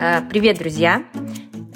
[0.00, 1.04] Э, привет, друзья!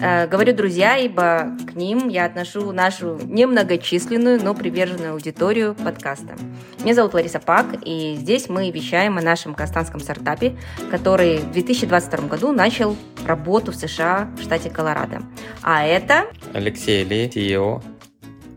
[0.01, 6.37] Э, говорю друзья, ибо к ним я отношу нашу немногочисленную, но приверженную аудиторию подкаста.
[6.83, 10.57] Меня зовут Лариса Пак, и здесь мы вещаем о нашем казахстанском стартапе,
[10.91, 15.23] который в 2022 году начал работу в США в штате Колорадо.
[15.63, 16.27] А это...
[16.55, 17.83] Алексей Ли, CEO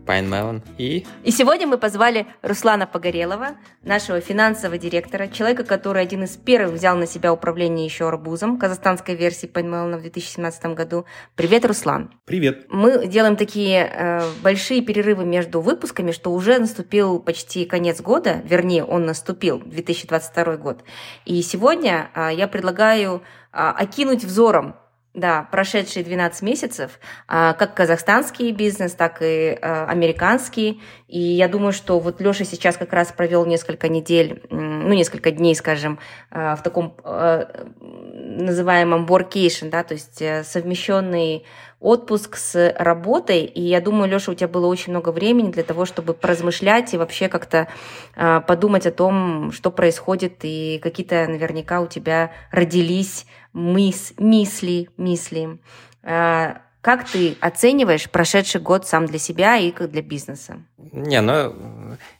[0.06, 1.06] Pine Melon и...
[1.24, 6.96] И сегодня мы позвали Руслана Погорелова, нашего финансового директора, человека, который один из первых взял
[6.96, 11.04] на себя управление еще арбузом, казахстанской версии Pine Melon в 2017 году.
[11.36, 12.10] Привет, Руслан.
[12.24, 12.66] Привет.
[12.68, 18.84] Мы делаем такие э, большие перерывы между выпусками, что уже наступил почти конец года, вернее,
[18.84, 20.84] он наступил, 2022 год.
[21.24, 23.22] И сегодня э, я предлагаю
[23.52, 24.76] э, окинуть взором
[25.14, 26.98] да, прошедшие 12 месяцев,
[27.28, 30.80] а, как казахстанский бизнес, так и а, американский.
[31.06, 35.54] И я думаю, что вот Леша сейчас как раз провел несколько недель, ну, несколько дней,
[35.54, 35.98] скажем,
[36.30, 36.96] а, в таком
[37.84, 41.44] называемом workation, да, то есть э, совмещенный
[41.80, 45.84] отпуск с работой, и я думаю, Леша, у тебя было очень много времени для того,
[45.84, 47.68] чтобы поразмышлять и вообще как-то
[48.14, 55.58] подумать о том, что происходит, и какие-то наверняка у тебя родились мыс, мисли, мисли.
[56.02, 60.64] А, как ты оцениваешь прошедший год сам для себя и как для бизнеса?
[60.76, 61.54] Не, ну,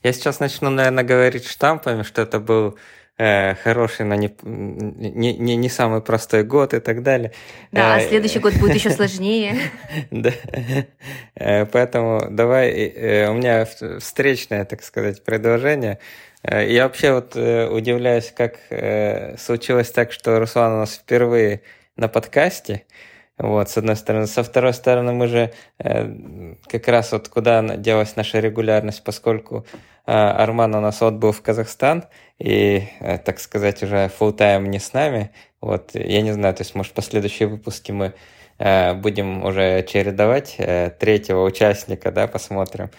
[0.02, 2.78] я сейчас начну, наверное, говорить штампами, что это был
[3.18, 7.32] э, хороший, но не, не, не, не самый простой год и так далее.
[7.72, 9.58] Да, а э, следующий год будет еще сложнее.
[10.12, 10.30] Да.
[11.34, 13.66] Э, поэтому давай, э, у меня
[13.98, 15.98] встречное, так сказать, предложение–
[16.44, 21.62] я вообще вот э, удивляюсь, как э, случилось так, что Руслан у нас впервые
[21.96, 22.84] на подкасте.
[23.38, 24.26] Вот, с одной стороны.
[24.26, 29.66] Со второй стороны, мы же как раз вот куда делась наша регулярность, поскольку
[30.04, 32.04] Арман у нас отбыл в Казахстан,
[32.38, 35.32] и, так сказать, уже full time не с нами.
[35.60, 38.12] Вот, я не знаю, то есть, может, последующие выпуски мы
[38.58, 40.56] будем уже чередовать
[41.00, 42.90] третьего участника, да, посмотрим.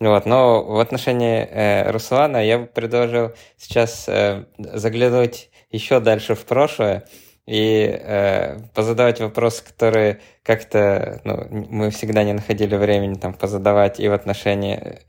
[0.00, 6.44] Вот, но в отношении э, Руслана я бы предложил сейчас э, заглянуть еще дальше в
[6.44, 7.04] прошлое
[7.46, 14.08] и э, позадавать вопросы, которые как-то ну, мы всегда не находили времени там позадавать и
[14.08, 15.00] в отношении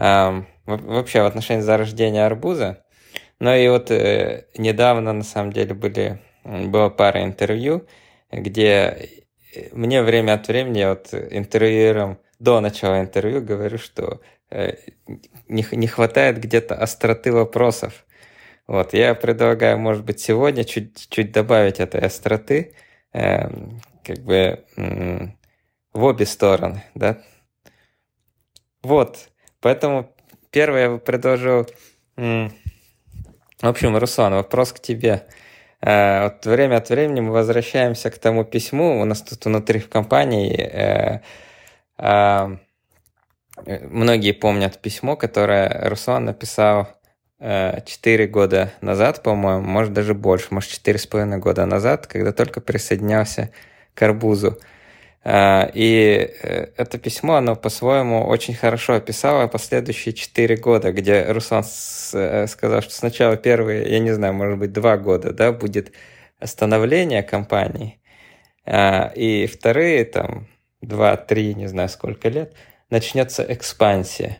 [0.00, 2.84] э, вообще в отношении зарождения арбуза.
[3.38, 7.86] Но и вот э, недавно на самом деле были была пара интервью,
[8.30, 9.08] где
[9.72, 14.20] мне время от времени вот интервьюером до начала интервью говорю, что
[14.50, 14.74] э,
[15.48, 18.04] не, не хватает где-то остроты вопросов.
[18.66, 22.74] Вот, я предлагаю, может быть, сегодня чуть-чуть добавить этой остроты,
[23.12, 23.48] э,
[24.02, 25.26] как бы э,
[25.92, 27.22] в обе стороны, да.
[28.82, 29.28] Вот,
[29.60, 30.12] поэтому
[30.50, 31.68] первое я предложил...
[32.16, 32.48] Э,
[33.60, 35.28] в общем, Руслан, вопрос к тебе.
[35.80, 39.88] Э, вот время от времени мы возвращаемся к тому письму, у нас тут внутри в
[39.88, 41.20] компании э,
[43.66, 46.88] многие помнят письмо, которое Руслан написал
[47.38, 47.84] 4
[48.24, 53.50] э, года назад, по-моему, может даже больше, может 4,5 года назад, когда только присоединялся
[53.94, 54.58] к Арбузу.
[55.24, 61.64] А, и э, это письмо, оно по-своему очень хорошо описало последующие 4 года, где Руслан
[61.64, 65.92] сказал, что сначала первые, я не знаю, может быть, 2 года, да, будет
[66.42, 68.00] становление компании,
[68.66, 70.48] и вторые там
[70.82, 72.54] 2-3, не знаю сколько лет,
[72.90, 74.38] начнется экспансия.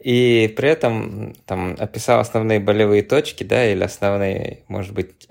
[0.00, 5.28] И при этом там описал основные болевые точки, да, или основные, может быть,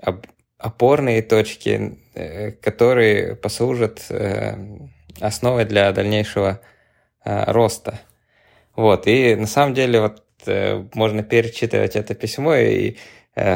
[0.62, 4.54] опорные точки, э, которые послужат э,
[5.20, 6.60] основой для дальнейшего
[7.24, 8.00] э, роста.
[8.76, 10.22] Вот, и на самом деле вот
[10.94, 12.96] можно перечитывать это письмо, и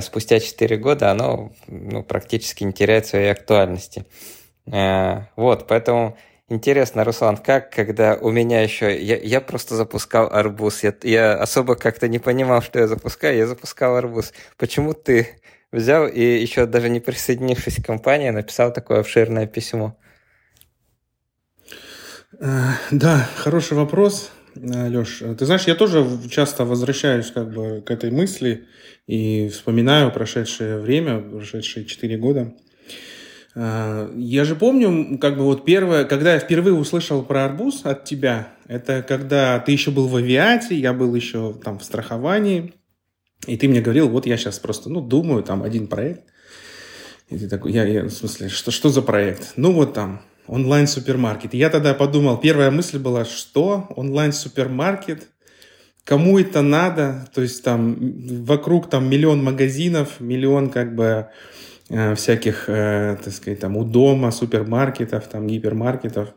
[0.03, 4.05] спустя 4 года оно ну, практически не теряет своей актуальности.
[4.65, 6.17] Вот, поэтому
[6.49, 9.03] Интересно, Руслан, как, когда у меня еще...
[9.03, 10.85] Я, я просто запускал арбуз.
[10.85, 13.37] Я, я особо как-то не понимал, что я запускаю.
[13.37, 14.33] Я запускал арбуз.
[14.57, 15.41] Почему ты
[15.73, 19.99] взял и еще даже не присоединившись к компании, написал такое обширное письмо?
[22.39, 25.23] Э, да, хороший вопрос, э, Леш.
[25.39, 28.67] Ты знаешь, я тоже часто возвращаюсь как бы к этой мысли
[29.09, 32.55] и вспоминаю прошедшее время, прошедшие четыре года.
[33.59, 38.05] А, я же помню, как бы вот первое, когда я впервые услышал про арбуз от
[38.05, 42.75] тебя, это когда ты еще был в авиате, я был еще там в страховании,
[43.47, 46.25] и ты мне говорил, вот я сейчас просто, ну, думаю, там один проект.
[47.29, 49.55] И ты такой, я, я в смысле, что, что за проект?
[49.57, 51.55] Ну, вот там, онлайн-супермаркет.
[51.55, 55.29] Я тогда подумал, первая мысль была, что онлайн-супермаркет,
[56.05, 57.29] кому это надо?
[57.35, 57.97] То есть там
[58.45, 61.27] вокруг там миллион магазинов, миллион как бы э,
[61.89, 66.35] всяких, э, так сказать, там, у дома, супермаркетов, там, гипермаркетов.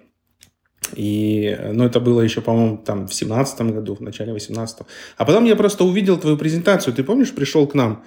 [0.96, 4.80] И, ну, это было еще, по-моему, там в семнадцатом году, в начале 18
[5.18, 6.94] А потом я просто увидел твою презентацию.
[6.94, 8.04] Ты помнишь, пришел к нам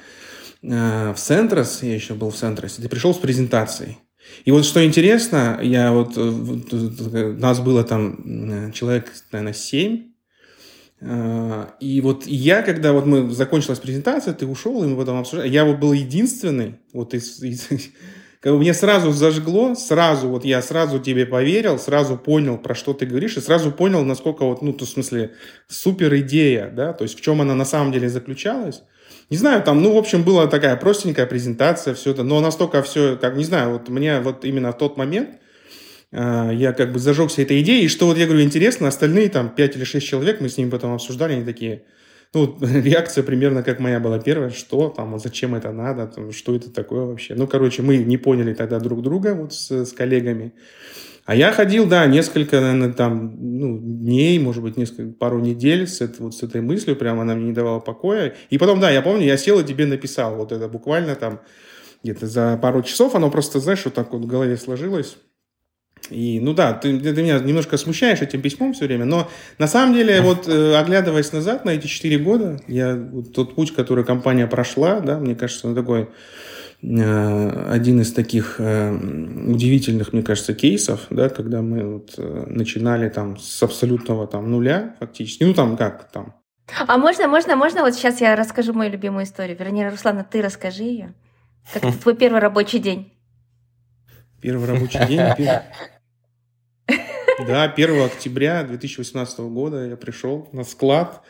[0.63, 3.99] э, в Центрос, я еще был в Центросе, ты пришел с презентацией.
[4.45, 10.12] И вот что интересно, я вот, э, э, нас было там э, человек, наверное, семь,
[11.81, 15.65] и вот я, когда вот мы закончилась презентация, ты ушел, и мы потом обсуждали, я
[15.65, 17.69] вот был единственный, вот из, из
[18.41, 22.93] как бы мне сразу зажгло, сразу вот я сразу тебе поверил, сразу понял, про что
[22.93, 25.33] ты говоришь, и сразу понял, насколько вот, ну, то, в смысле,
[25.67, 28.83] супер идея, да, то есть в чем она на самом деле заключалась.
[29.29, 33.17] Не знаю, там, ну, в общем, была такая простенькая презентация, все это, но настолько все,
[33.17, 35.42] как, не знаю, вот мне вот именно в тот момент э,
[36.13, 39.77] я как бы зажегся этой идеей, и что вот я говорю, интересно, остальные там 5
[39.77, 41.85] или 6 человек, мы с ними потом обсуждали, они такие,
[42.35, 46.71] ну, реакция примерно как моя была первая, что там, зачем это надо, там, что это
[46.71, 47.35] такое вообще.
[47.35, 50.53] Ну, короче, мы не поняли тогда друг друга вот с, с коллегами.
[51.25, 56.01] А я ходил, да, несколько, наверное, там, ну, дней, может быть, несколько, пару недель с,
[56.01, 58.35] это, вот, с этой мыслью, прямо она мне не давала покоя.
[58.51, 61.41] И потом, да, я помню, я сел и тебе написал вот это буквально там
[62.03, 65.17] где-то за пару часов, оно просто, знаешь, вот так вот в голове сложилось.
[66.13, 69.29] И, ну да, ты, ты меня немножко смущаешь этим письмом все время, но
[69.59, 73.75] на самом деле, вот э, оглядываясь назад на эти четыре года, я, вот тот путь,
[73.75, 76.09] который компания прошла, да, мне кажется, он такой
[76.83, 83.39] Э, один из таких э, удивительных, мне кажется, кейсов, да, когда мы вот начинали там
[83.39, 86.35] с абсолютного там нуля фактически, ну там как там.
[86.87, 89.57] А можно, можно, можно, вот сейчас я расскажу мою любимую историю.
[89.57, 91.15] Вернее, Руслана, ты расскажи ее.
[91.73, 93.13] Как твой первый рабочий день?
[94.41, 95.21] Первый рабочий день?
[97.47, 101.23] Да, 1 октября 2018 года я пришел на склад.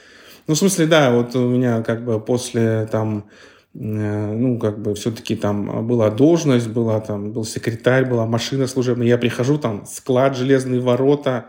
[0.46, 3.26] Ну, в смысле, да, вот у меня как бы после там
[3.74, 9.06] Э, ну, как бы все-таки там была должность, была там, был секретарь, была машина служебная.
[9.06, 11.46] Я прихожу, там склад, железные ворота,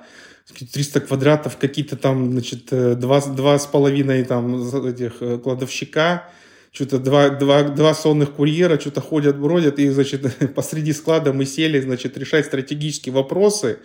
[0.72, 4.56] 300 квадратов, какие-то там, значит, э, два, два с половиной там
[4.86, 6.30] этих э, кладовщика,
[6.72, 11.80] что-то два, два, два сонных курьера что-то ходят, бродят, и, значит, посреди склада мы сели,
[11.82, 13.80] значит, решать стратегические вопросы,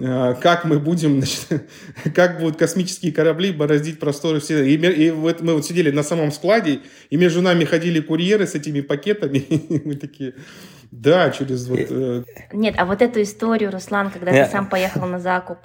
[0.00, 1.68] как мы будем, значит,
[2.14, 4.70] как будут космические корабли бороздить просторы Вселенной.
[4.72, 6.80] И, и вот мы вот сидели на самом складе,
[7.10, 10.34] и между нами ходили курьеры с этими пакетами, и мы такие,
[10.90, 11.78] да, через вот...
[11.78, 12.24] Э...
[12.52, 14.46] Нет, а вот эту историю, Руслан, когда Нет.
[14.46, 15.58] ты сам поехал на закуп.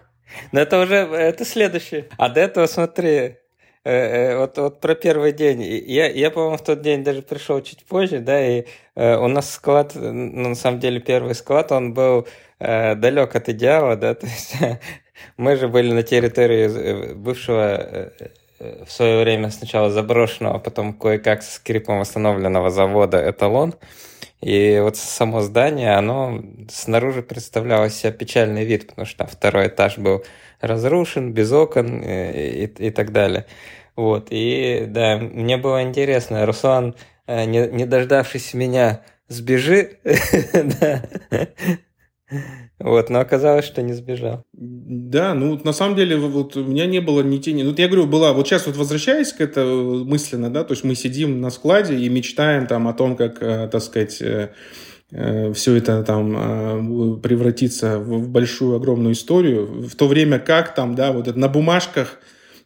[0.52, 2.08] Ну это уже, это следующее.
[2.18, 3.38] А до этого смотри, э,
[3.86, 5.62] э, вот, вот про первый день.
[5.62, 8.66] Я, я по-моему, в тот день даже пришел чуть позже, да, и
[8.96, 12.28] э, у нас склад, ну, на самом деле, первый склад, он был
[12.60, 14.56] э, далек от идеала, да, то есть
[15.38, 18.10] мы же были на территории э, бывшего э,
[18.60, 23.75] э, в свое время сначала заброшенного, а потом кое-как с скрипом восстановленного завода «Эталон».
[24.42, 30.24] И вот само здание, оно снаружи представляло себя печальный вид, потому что второй этаж был
[30.62, 33.46] разрушен, без окон и, и, и так далее.
[33.96, 36.96] Вот, и да, мне было интересно, Руслан,
[37.28, 39.98] не, не дождавшись меня, сбежи,
[42.80, 44.44] Вот, но оказалось, что не сбежал.
[44.54, 47.63] Да, ну на самом деле вот у меня не было ни тени.
[47.63, 50.83] Ну, вот я говорю, была, вот сейчас вот возвращаясь к это мысленно, да, то есть
[50.83, 54.50] мы сидим на складе и мечтаем там о том, как, э, так сказать, э,
[55.12, 61.12] э, все это там превратится в большую огромную историю, в то время как там, да,
[61.12, 62.20] вот на бумажках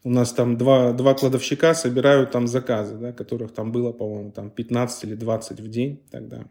[0.03, 4.49] у нас там два, два кладовщика собирают там заказы, да, которых там было, по-моему, там
[4.49, 6.45] 15 или 20 в день тогда.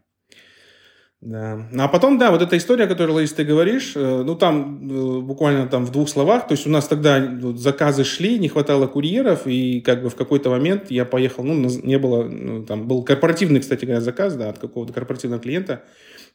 [1.21, 1.69] Да.
[1.77, 5.21] А потом, да, вот эта история, о которой, Лаис, ты говоришь, э, ну, там э,
[5.21, 7.21] буквально там в двух словах, то есть у нас тогда
[7.57, 11.99] заказы шли, не хватало курьеров, и как бы в какой-то момент я поехал, ну, не
[11.99, 15.83] было, ну, там был корпоративный, кстати говоря, заказ, да, от какого-то корпоративного клиента,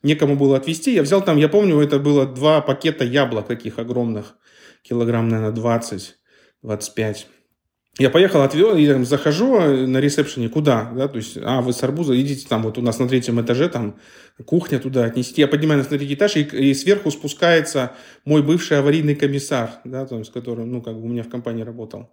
[0.03, 4.35] некому было отвезти, я взял там, я помню, это было два пакета яблок таких огромных,
[4.81, 6.15] килограмм, наверное, 20,
[6.61, 7.27] 25.
[7.99, 11.73] Я поехал, отвел, и там, захожу а, на ресепшене, куда, да, то есть, а, вы
[11.73, 13.99] с арбуза, идите там, вот у нас на третьем этаже, там,
[14.45, 15.41] кухня туда отнести.
[15.41, 17.91] Я поднимаюсь на третий этаж, и, и сверху спускается
[18.25, 21.61] мой бывший аварийный комиссар, да, там, с которым, ну, как бы у меня в компании
[21.61, 22.11] работал.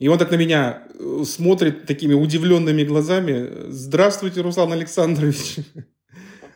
[0.00, 3.68] И он так на меня э, смотрит такими удивленными глазами.
[3.68, 5.58] Здравствуйте, Руслан Александрович.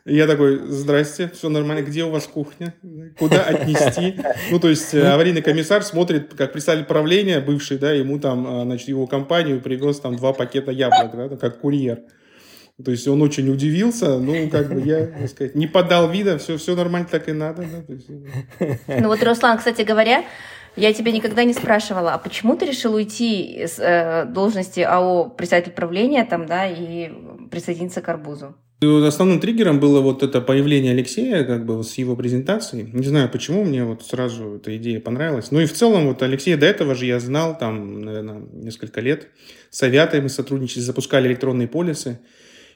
[0.09, 2.75] Я такой, здрасте, все нормально, где у вас кухня?
[3.19, 4.15] Куда отнести?
[4.53, 8.63] Ну, то есть э, аварийный комиссар смотрит, как представитель правления бывший, да, ему там, а,
[8.63, 12.03] значит, его компанию привез там два пакета яблок, да, как курьер.
[12.85, 16.57] То есть он очень удивился, ну, как бы я, так сказать, не подал вида, все,
[16.57, 17.63] все нормально, так и надо.
[17.63, 17.93] Да?
[17.93, 18.09] Есть...
[18.87, 20.25] Ну вот, Руслан, кстати говоря,
[20.77, 25.73] я тебя никогда не спрашивала, а почему ты решил уйти с э, должности АО председатель
[25.73, 27.11] правления там, да, и
[27.51, 28.55] присоединиться к Арбузу?
[28.83, 32.91] Основным триггером было вот это появление Алексея, как бы с его презентацией.
[32.93, 35.51] Не знаю, почему мне вот сразу эта идея понравилась.
[35.51, 39.29] Ну и в целом вот Алексея до этого же я знал, там, наверное, несколько лет.
[39.71, 42.21] С Авиатой мы сотрудничали, запускали электронные полисы.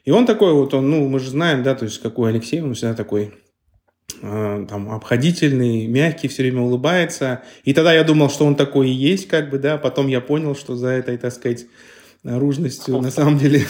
[0.06, 2.72] И он такой вот, он, ну, мы же знаем, да, то есть какой Алексей, он
[2.72, 3.34] всегда такой
[4.22, 7.42] э, там обходительный, мягкий, все время улыбается.
[7.64, 9.76] И тогда я думал, что он такой и есть, как бы, да.
[9.76, 11.66] Потом я понял, что за этой, так сказать,
[12.22, 13.64] наружностью на самом деле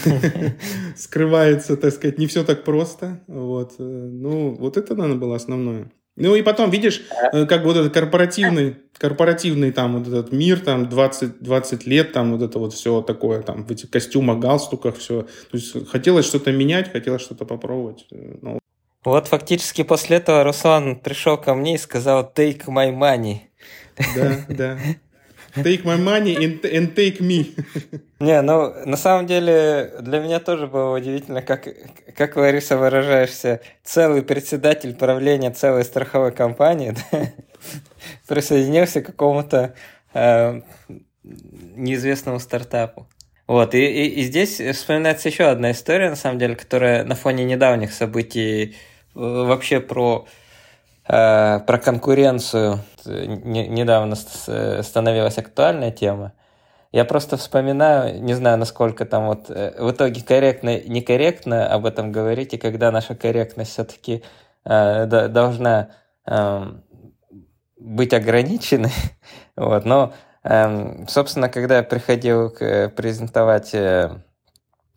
[0.97, 3.21] скрывается, так сказать, не все так просто.
[3.27, 3.75] Вот.
[3.79, 5.91] Э, ну, вот это, наверное, было основное.
[6.17, 10.59] Ну и потом, видишь, э, как бы вот этот корпоративный, корпоративный там вот этот мир,
[10.59, 14.97] там 20, 20 лет, там вот это вот все такое, там в этих костюмах, галстуках,
[14.97, 15.21] все.
[15.21, 18.05] То есть хотелось что-то менять, хотелось что-то попробовать.
[18.11, 18.59] Э, Но...
[19.03, 23.37] Вот фактически после этого Руслан пришел ко мне и сказал «take my money».
[24.15, 24.77] Да, да.
[25.55, 27.53] Take my money and, and take me.
[28.19, 31.67] Не, ну, на самом деле, для меня тоже было удивительно, как,
[32.15, 37.31] как Лариса выражаешься, целый председатель правления целой страховой компании да,
[38.27, 39.73] присоединился к какому-то
[40.13, 40.61] э,
[41.23, 43.07] неизвестному стартапу.
[43.47, 47.43] Вот, и, и, и здесь вспоминается еще одна история, на самом деле, которая на фоне
[47.43, 48.75] недавних событий
[49.15, 50.25] э, вообще про
[51.05, 56.33] про конкуренцию недавно становилась актуальная тема.
[56.91, 62.11] Я просто вспоминаю, не знаю, насколько там вот э, в итоге корректно, некорректно об этом
[62.11, 64.23] говорить, и когда наша корректность все-таки
[64.65, 65.91] э, должна
[66.27, 66.65] э,
[67.77, 68.91] быть ограниченной.
[69.55, 74.11] вот, но, э, собственно, когда я приходил к, презентовать э,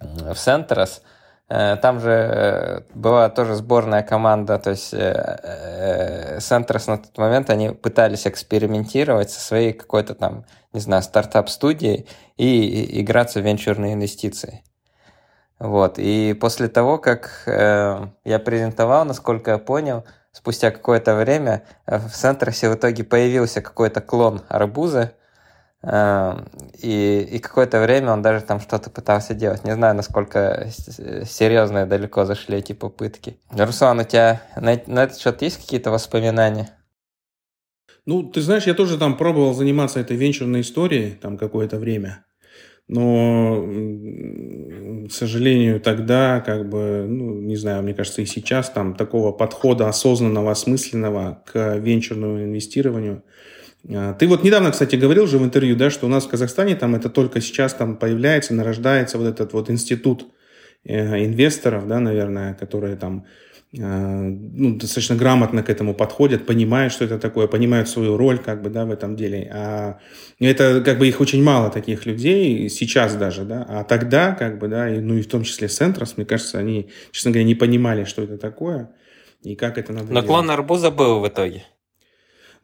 [0.01, 1.14] в Э,
[1.49, 7.69] там же э, была тоже сборная команда, то есть Centros э, на тот момент они
[7.69, 12.09] пытались экспериментировать со своей какой-то там, не знаю, стартап-студией
[12.39, 14.65] и играться в венчурные инвестиции.
[15.59, 15.99] Вот.
[15.99, 22.75] И после того, как я презентовал, насколько я понял, спустя какое-то время в Центросе в
[22.75, 25.13] итоге появился какой-то клон арбуза,
[25.87, 29.65] и, и какое-то время он даже там что-то пытался делать.
[29.65, 30.69] Не знаю, насколько
[31.27, 33.39] серьезно и далеко зашли эти попытки.
[33.51, 36.71] Руслан, у тебя на, на этот счет есть какие-то воспоминания?
[38.07, 42.25] Ну, ты знаешь, я тоже там пробовал заниматься этой венчурной историей там какое-то время.
[42.87, 43.67] Но,
[45.09, 49.89] к сожалению, тогда, как бы, ну, не знаю, мне кажется, и сейчас там такого подхода
[49.89, 53.23] осознанного, осмысленного к венчурному инвестированию–
[53.87, 56.95] ты вот недавно, кстати, говорил же в интервью, да, что у нас в Казахстане там
[56.95, 60.27] это только сейчас там появляется, нарождается вот этот вот институт
[60.85, 63.27] э, инвесторов, да, наверное, которые там
[63.77, 68.63] э, ну, достаточно грамотно к этому подходят, понимают, что это такое, понимают свою роль как
[68.63, 69.51] бы, да, в этом деле.
[69.53, 69.99] А
[70.41, 74.69] это как бы их очень мало таких людей сейчас даже, да, а тогда как бы,
[74.69, 78.05] да, и, ну и в том числе Центрос, мне кажется, они, честно говоря, не понимали,
[78.05, 78.91] что это такое
[79.43, 80.27] и как это надо Но делать.
[80.27, 81.65] клон арбуза был в итоге.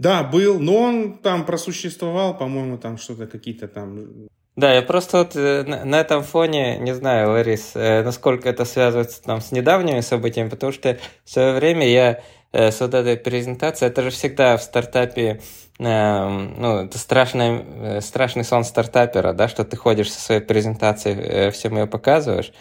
[0.00, 4.28] Да, был, но он там просуществовал, по-моему, там что-то какие-то там...
[4.56, 9.22] Да, я просто вот э, на, этом фоне, не знаю, Ларис, э, насколько это связывается
[9.22, 13.90] там с недавними событиями, потому что в свое время я э, с вот этой презентацией,
[13.90, 15.42] это же всегда в стартапе,
[15.78, 21.86] ну, это страшный, страшный сон стартапера, да, что ты ходишь со своей презентацией, всем ее
[21.86, 22.52] показываешь,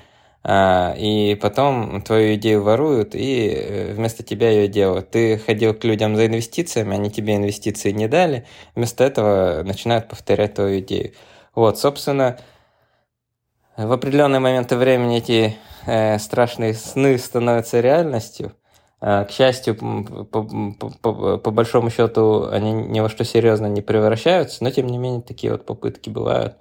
[0.48, 5.12] и потом твою идею воруют и э, вместо тебя ее делают.
[5.12, 10.53] Ты ходил к людям за инвестициями, они тебе инвестиции не дали, вместо этого начинают повторять
[10.53, 11.12] твою идею.
[11.55, 12.39] Вот, собственно,
[13.75, 18.53] в определенные моменты времени эти э, страшные сны становятся реальностью.
[19.01, 20.43] А, к счастью, по,
[21.01, 25.22] по, по большому счету, они ни во что серьезно не превращаются, но тем не менее
[25.22, 26.55] такие вот попытки бывают.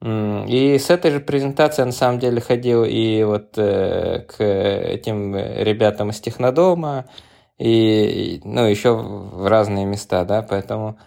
[0.00, 6.10] И с этой же презентацией на самом деле ходил и вот э, к этим ребятам
[6.10, 7.06] из Технодома,
[7.58, 10.98] и, ну, еще в разные места, да, поэтому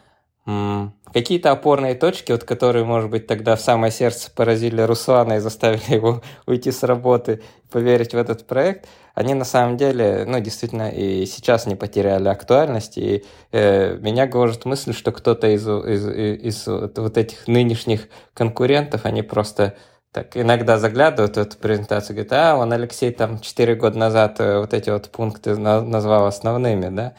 [1.13, 5.81] какие-то опорные точки, вот которые, может быть, тогда в самое сердце поразили Руслана и заставили
[5.95, 11.25] его уйти с работы, поверить в этот проект– они на самом деле, ну, действительно, и
[11.25, 17.17] сейчас не потеряли актуальность, и э, меня гложет мысль, что кто-то из, из, из, вот
[17.17, 19.75] этих нынешних конкурентов, они просто
[20.13, 24.59] так иногда заглядывают в эту презентацию, говорят, а, он Алексей там 4 года назад э,
[24.59, 27.13] вот эти вот пункты назвал основными, да,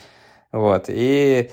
[0.50, 1.50] вот, и,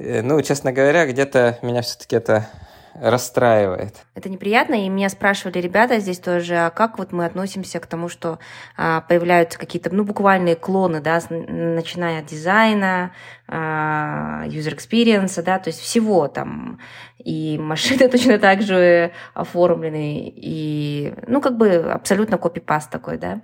[0.00, 2.48] ну, честно говоря, где-то меня все-таки это
[2.94, 3.94] расстраивает.
[4.14, 8.08] Это неприятно, и меня спрашивали ребята здесь тоже, а как вот мы относимся к тому,
[8.08, 8.38] что
[8.76, 13.12] а, появляются какие-то, ну, буквальные клоны, да, начиная от дизайна,
[13.46, 16.80] а, user experience, да, то есть всего там,
[17.18, 23.40] и машины точно так же оформлены, и, ну, как бы абсолютно копипаст такой, да.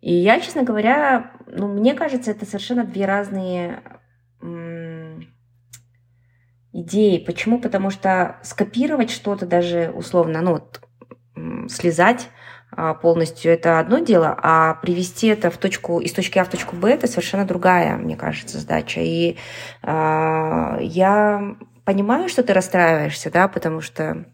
[0.00, 3.82] И я, честно говоря, ну, мне кажется, это совершенно две разные
[6.72, 7.18] идеи.
[7.18, 7.60] Почему?
[7.60, 10.80] Потому что скопировать что-то даже условно, ну, вот,
[11.70, 12.28] слезать
[12.70, 16.76] а, полностью это одно дело, а привести это в точку, из точки А в точку
[16.76, 19.00] Б это совершенно другая, мне кажется, задача.
[19.00, 19.36] И
[19.82, 24.26] э, я понимаю, что ты расстраиваешься, да, потому что...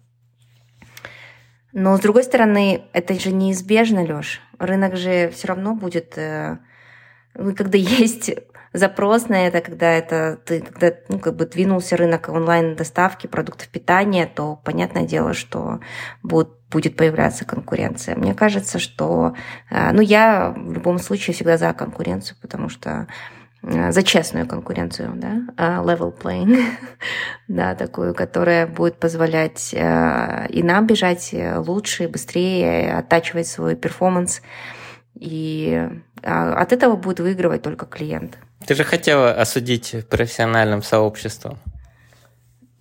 [1.72, 4.40] Но с другой стороны, это же неизбежно, Лёш.
[4.58, 6.18] Рынок же все равно будет...
[6.18, 6.58] Э,
[7.34, 8.32] ну, когда есть
[8.74, 14.26] запрос на это, когда это ты когда ну, как бы двинулся рынок онлайн-доставки продуктов питания,
[14.26, 15.80] то понятное дело, что
[16.22, 18.16] будет, будет появляться конкуренция.
[18.16, 19.34] Мне кажется, что
[19.70, 23.06] э, ну, я в любом случае всегда за конкуренцию, потому что
[23.62, 26.60] э, за честную конкуренцию, да, э, level playing,
[27.48, 34.42] да, такую, которая будет позволять и нам бежать лучше, быстрее, оттачивать свой перформанс,
[35.14, 35.88] и
[36.24, 38.36] от этого будет выигрывать только клиент.
[38.66, 41.58] Ты же хотела осудить профессиональным сообществом.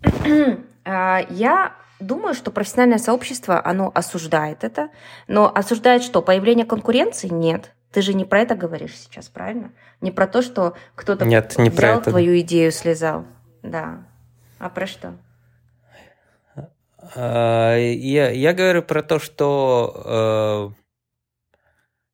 [0.85, 4.89] А, я думаю, что профессиональное сообщество, оно осуждает это,
[5.29, 6.21] но осуждает что?
[6.21, 7.29] Появление конкуренции?
[7.29, 7.71] Нет.
[7.93, 9.71] Ты же не про это говоришь сейчас, правильно?
[10.01, 12.09] Не про то, что кто-то Нет, не взял про это.
[12.09, 13.23] твою идею, слезал.
[13.61, 14.03] Да.
[14.59, 15.13] А про что?
[17.15, 20.82] А, я, я говорю про то, что э,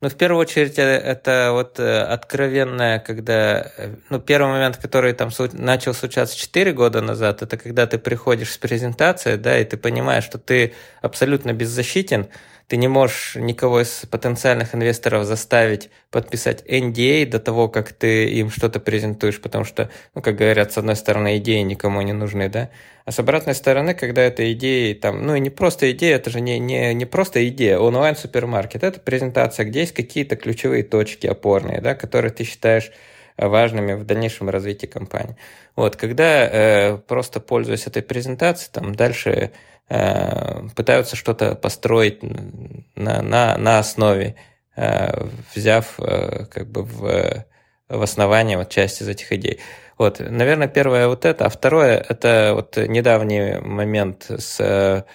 [0.01, 3.72] ну, в первую очередь, э, это вот э, откровенное, когда...
[3.77, 8.53] Э, ну, первый момент, который там начал случаться 4 года назад, это когда ты приходишь
[8.53, 12.27] с презентацией, да, и ты понимаешь, что ты абсолютно беззащитен,
[12.70, 18.52] ты не можешь никого из потенциальных инвесторов заставить подписать NDA до того, как ты им
[18.52, 22.70] что-то презентуешь, потому что, ну, как говорят, с одной стороны, идеи никому не нужны, да,
[23.06, 26.42] а с обратной стороны, когда это идеи, там, ну, и не просто идея, это же
[26.42, 31.96] не, не, не просто идея, онлайн-супермаркет, это презентация, где есть какие-то ключевые точки опорные, да,
[31.96, 32.92] которые ты считаешь
[33.48, 35.38] важными в дальнейшем развитии компании.
[35.75, 39.51] Вот, когда э, просто пользуясь этой презентацией, там дальше
[39.90, 44.35] Э, пытаются что-то построить на, на, на основе,
[44.75, 47.46] э, взяв э, как бы в,
[47.90, 49.59] в основание вот часть из этих идей.
[49.98, 55.05] Вот, наверное, первое вот это, а второе это вот недавний момент с,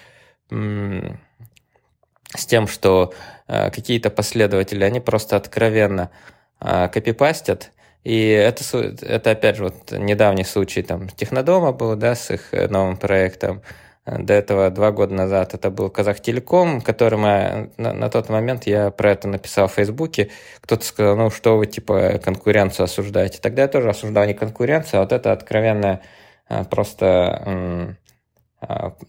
[2.37, 3.15] с тем, что
[3.47, 6.11] какие-то последователи, они просто откровенно
[6.59, 7.71] копипастят,
[8.05, 8.63] и это,
[9.03, 13.63] это опять же, вот недавний случай там Технодома был, да, с их новым проектом,
[14.07, 18.91] до этого два года назад это был Казахтелеком, который мы, на, на тот момент я
[18.91, 20.31] про это написал в Фейсбуке.
[20.61, 23.39] Кто-то сказал, ну что вы типа конкуренцию осуждаете.
[23.41, 26.03] Тогда я тоже осуждал не конкуренцию, а вот это откровенное
[26.49, 27.97] а, просто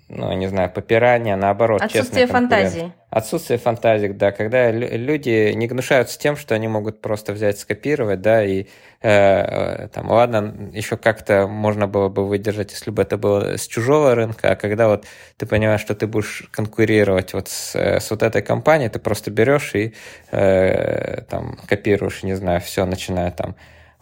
[0.09, 1.81] ну, не знаю, попирание, наоборот.
[1.81, 2.91] Отсутствие фантазии.
[3.09, 8.43] Отсутствие фантазии, да, когда люди не гнушаются тем, что они могут просто взять, скопировать, да,
[8.43, 8.65] и э,
[9.01, 14.15] э, там, ладно, еще как-то можно было бы выдержать, если бы это было с чужого
[14.15, 15.05] рынка, а когда вот
[15.37, 19.31] ты понимаешь, что ты будешь конкурировать вот с, э, с вот этой компанией, ты просто
[19.31, 19.93] берешь и
[20.31, 23.55] э, там копируешь, не знаю, все, начиная там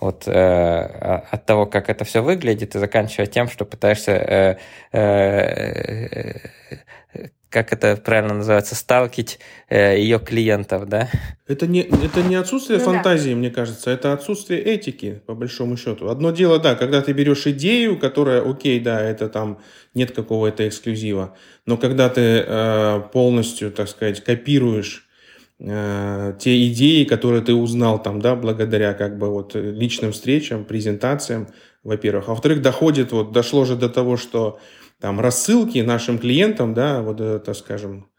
[0.07, 4.57] от, э, от того, как это все выглядит, и заканчивая тем, что пытаешься, э,
[4.97, 6.39] э,
[7.53, 9.39] как это правильно называется, сталкивать
[9.69, 11.07] э, ее клиентов, да?
[11.47, 13.35] Это не, это не отсутствие ну, фантазии, да.
[13.35, 16.09] мне кажется, это отсутствие этики, по большому счету.
[16.09, 19.59] Одно дело, да, когда ты берешь идею, которая, окей, да, это там
[19.93, 21.37] нет какого-то эксклюзива,
[21.67, 25.02] но когда ты э, полностью, так сказать, копируешь
[25.63, 31.47] Э, те идеи, которые ты узнал там, да, благодаря как бы вот личным встречам, презентациям,
[31.83, 32.27] во-первых.
[32.27, 34.59] А во-вторых, доходит, вот дошло же до того, что
[34.99, 38.12] там рассылки нашим клиентам, да, вот это, скажем, Э,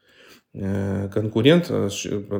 [0.55, 1.89] конкурент э,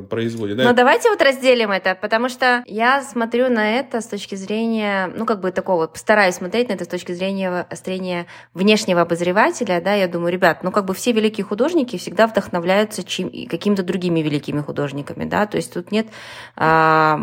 [0.09, 0.55] производит.
[0.55, 0.63] Да?
[0.63, 5.25] Но давайте вот разделим это, потому что я смотрю на это с точки зрения, ну,
[5.25, 10.07] как бы такого, постараюсь смотреть на это с точки зрения, зрения внешнего обозревателя, да, я
[10.07, 15.25] думаю, ребят, ну, как бы все великие художники всегда вдохновляются чем, какими-то другими великими художниками,
[15.25, 16.07] да, то есть тут нет
[16.55, 17.19] а,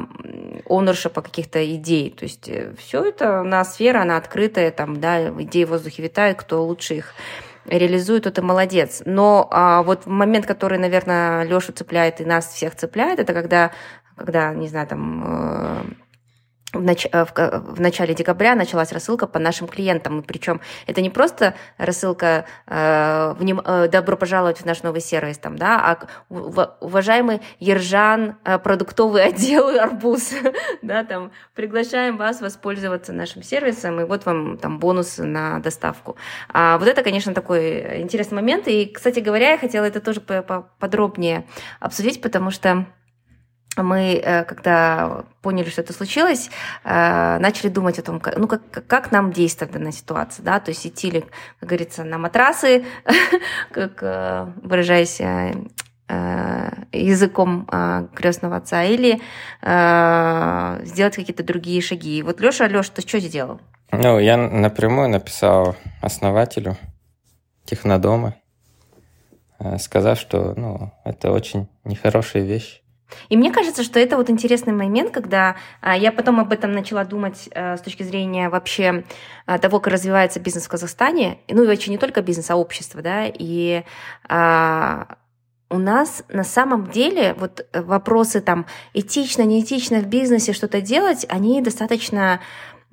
[0.67, 5.65] ownership каких-то идей, то есть э, все это на сфера, она открытая, там, да, идеи
[5.65, 7.15] в воздухе витают, кто лучше их
[7.67, 9.03] реализует, это молодец.
[9.05, 13.71] Но а, вот момент, который, наверное, Лешу цепляет и нас всех цепляет, это когда,
[14.17, 15.83] когда не знаю, там э,
[16.73, 17.07] в, нач...
[17.13, 20.23] Э, в начале декабря началась рассылка по нашим клиентам.
[20.23, 23.61] Причем это не просто рассылка э, вним...
[23.65, 29.69] э, «Добро пожаловать в наш новый сервис», там, да, а «Уважаемый Ержан, э, продуктовый отдел
[29.79, 30.33] «Арбуз»,
[30.83, 36.17] да, там, приглашаем вас воспользоваться нашим сервисом, и вот вам там бонусы на доставку.
[36.53, 38.69] А вот это, конечно, такой интересный момент.
[38.69, 41.47] И, кстати говоря, я хотела это тоже подробнее
[41.81, 42.87] обсудить, потому что
[43.77, 46.51] мы, э, когда поняли, что это случилось,
[46.85, 50.61] э, начали думать о том, как, ну, как, как нам действовать в данной ситуации, да,
[50.61, 51.25] то есть идти ли,
[51.61, 52.85] как говорится, на матрасы,
[53.71, 55.21] как э, выражаясь
[56.93, 57.67] языком
[58.15, 59.23] крестного отца, или
[60.85, 62.19] сделать какие-то другие шаги.
[62.19, 63.63] И вот Леша, Леша, ты что сделал?
[63.93, 66.77] Ну, я напрямую написал основателю
[67.65, 68.35] Технодома,
[69.79, 72.82] сказав, что ну, это очень нехорошая вещь
[73.29, 77.05] и мне кажется, что это вот интересный момент, когда а, я потом об этом начала
[77.05, 79.05] думать а, с точки зрения вообще
[79.47, 83.03] а, того, как развивается бизнес в Казахстане, ну и вообще не только бизнес, а общество,
[83.03, 83.85] да, и
[84.29, 85.17] а,
[85.73, 91.63] у нас на самом деле вот вопросы там этично, неэтично в бизнесе что-то делать, они
[91.63, 92.41] достаточно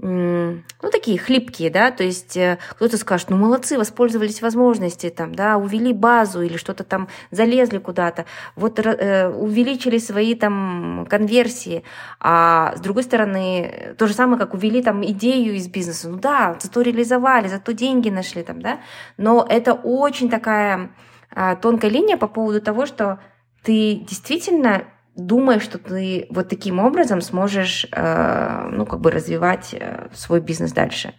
[0.02, 5.58] ну, такие хлипкие, да, то есть э, кто-то скажет, ну, молодцы, воспользовались возможностью, там, да,
[5.58, 11.84] увели базу или что-то там, залезли куда-то, вот э, увеличили свои там конверсии,
[12.22, 16.56] а с другой стороны, то же самое, как увели там идею из бизнеса, ну да,
[16.62, 18.80] зато реализовали, зато деньги нашли там, да,
[19.18, 20.92] но это очень такая
[21.32, 23.20] а, тонкая линия по поводу того, что
[23.64, 24.86] ты действительно
[25.20, 30.72] думаешь, что ты вот таким образом сможешь, э, ну, как бы развивать э, свой бизнес
[30.72, 31.14] дальше.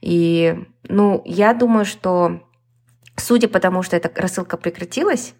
[0.00, 2.42] И, ну, я думаю, что
[3.16, 5.34] судя по тому, что эта рассылка прекратилась,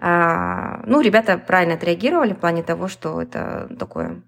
[0.00, 4.22] э, ну, ребята правильно отреагировали в плане того, что это такое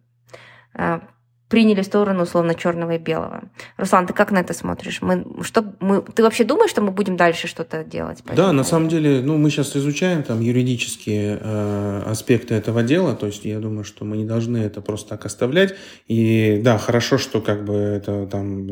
[1.51, 3.43] приняли сторону условно черного и белого.
[3.77, 5.03] Руслан, ты как на это смотришь?
[5.03, 8.23] Мы, что, мы, ты вообще думаешь, что мы будем дальше что-то делать?
[8.37, 13.27] Да, на самом деле, ну, мы сейчас изучаем там юридические э, аспекты этого дела, то
[13.27, 15.75] есть я думаю, что мы не должны это просто так оставлять.
[16.07, 18.69] И да, хорошо, что как бы это там,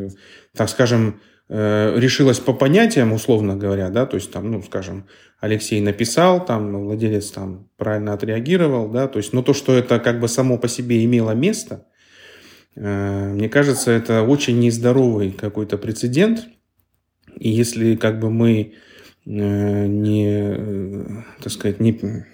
[0.57, 5.09] так скажем, э, решилось по понятиям, условно говоря, да, то есть там, ну, скажем,
[5.41, 10.21] Алексей написал, там владелец там правильно отреагировал, да, то есть, но то, что это как
[10.21, 11.88] бы само по себе имело место,
[12.74, 16.46] мне кажется, это очень нездоровый какой-то прецедент.
[17.37, 18.74] И если как бы мы
[19.26, 22.24] э, не, э, так сказать, не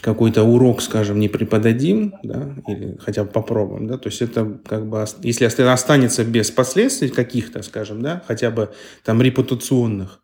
[0.00, 4.88] какой-то урок, скажем, не преподадим, да, или хотя бы попробуем, да, то есть это как
[4.88, 8.72] бы, если останется без последствий каких-то, скажем, да, хотя бы
[9.04, 10.22] там репутационных,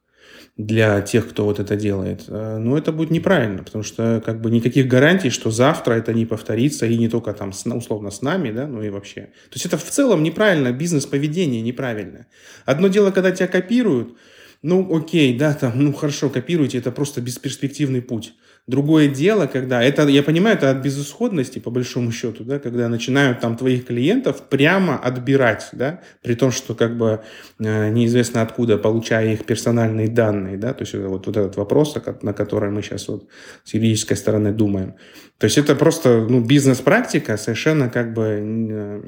[0.57, 2.25] для тех, кто вот это делает.
[2.29, 6.27] Э, но это будет неправильно, потому что как бы никаких гарантий, что завтра это не
[6.27, 9.23] повторится, и не только там условно с нами, да, ну и вообще.
[9.23, 12.29] То есть это в целом неправильно, бизнес-поведение неправильное.
[12.65, 14.17] Одно дело, когда тебя копируют,
[14.63, 18.35] ну окей, да, там, ну хорошо, копируйте, это просто бесперспективный путь.
[18.67, 23.41] Другое дело, когда это, я понимаю, это от безысходности, по большому счету, да, когда начинают
[23.41, 27.21] там твоих клиентов прямо отбирать, да, при том, что как бы
[27.59, 32.33] э, неизвестно откуда, получая их персональные данные, да, то есть вот, вот этот вопрос, на
[32.33, 33.29] который мы сейчас вот
[33.65, 34.95] с юридической стороны думаем.
[35.37, 39.03] То есть это просто, ну, бизнес-практика совершенно как бы э,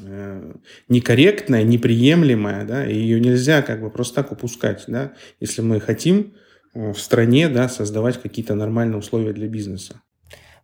[0.00, 0.52] э,
[0.88, 6.34] некорректная, неприемлемая, да, и ее нельзя как бы просто так упускать, да, если мы хотим
[6.74, 10.00] в стране, да, создавать какие-то нормальные условия для бизнеса.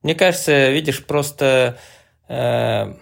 [0.02, 1.78] Мне кажется, видишь, просто
[2.28, 2.94] э,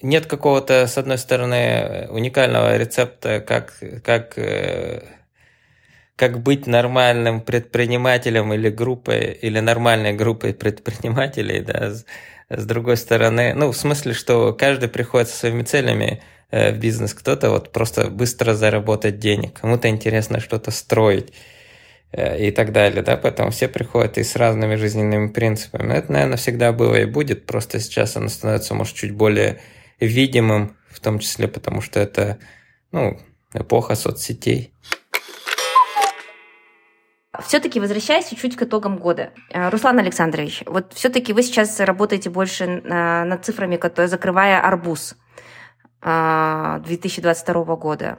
[0.00, 5.02] нет какого-то, с одной стороны, уникального рецепта, как, как, э,
[6.14, 12.04] как быть нормальным предпринимателем или группой, или нормальной группой предпринимателей, да, с,
[12.48, 17.50] с другой стороны, ну, в смысле, что каждый приходит со своими целями, в бизнес, кто-то
[17.50, 21.32] вот просто быстро заработать денег, кому-то интересно что-то строить
[22.12, 25.92] э, и так далее, да, поэтому все приходят и с разными жизненными принципами.
[25.92, 29.60] Это, наверное, всегда было и будет, просто сейчас оно становится, может, чуть более
[30.00, 32.38] видимым, в том числе потому, что это,
[32.92, 33.20] ну,
[33.52, 34.72] эпоха соцсетей.
[37.46, 39.32] Все-таки возвращаясь чуть-чуть к итогам года.
[39.52, 45.14] Э, Руслан Александрович, вот все-таки вы сейчас работаете больше над цифрами, которые, закрывая арбуз.
[46.02, 48.18] 2022 а, года.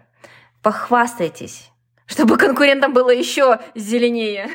[0.61, 1.69] Похвастайтесь,
[2.05, 4.49] чтобы конкурентам было еще зеленее.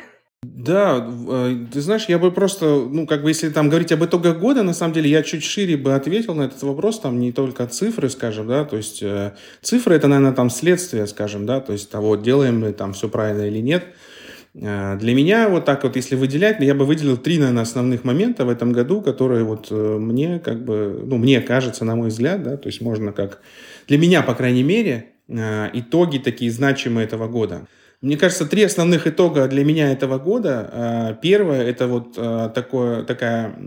[0.53, 4.37] Да, э, ты знаешь, я бы просто, ну, как бы, если там говорить об итогах
[4.37, 7.65] года, на самом деле, я чуть шире бы ответил на этот вопрос, там, не только
[7.65, 11.89] цифры, скажем, да, то есть э, цифры, это, наверное, там следствие, скажем, да, то есть
[11.89, 13.85] того, делаем мы там все правильно или нет,
[14.55, 18.49] для меня вот так вот, если выделять, я бы выделил три, наверное, основных момента в
[18.49, 22.55] этом году, которые вот э, мне как бы, ну, мне кажется, на мой взгляд, да,
[22.55, 23.41] то есть можно как,
[23.89, 27.67] для меня, по крайней мере, э, итоги такие значимые этого года.
[27.99, 31.17] Мне кажется, три основных итога для меня этого года.
[31.21, 32.13] Первое– это вот
[32.53, 33.57] такое, такая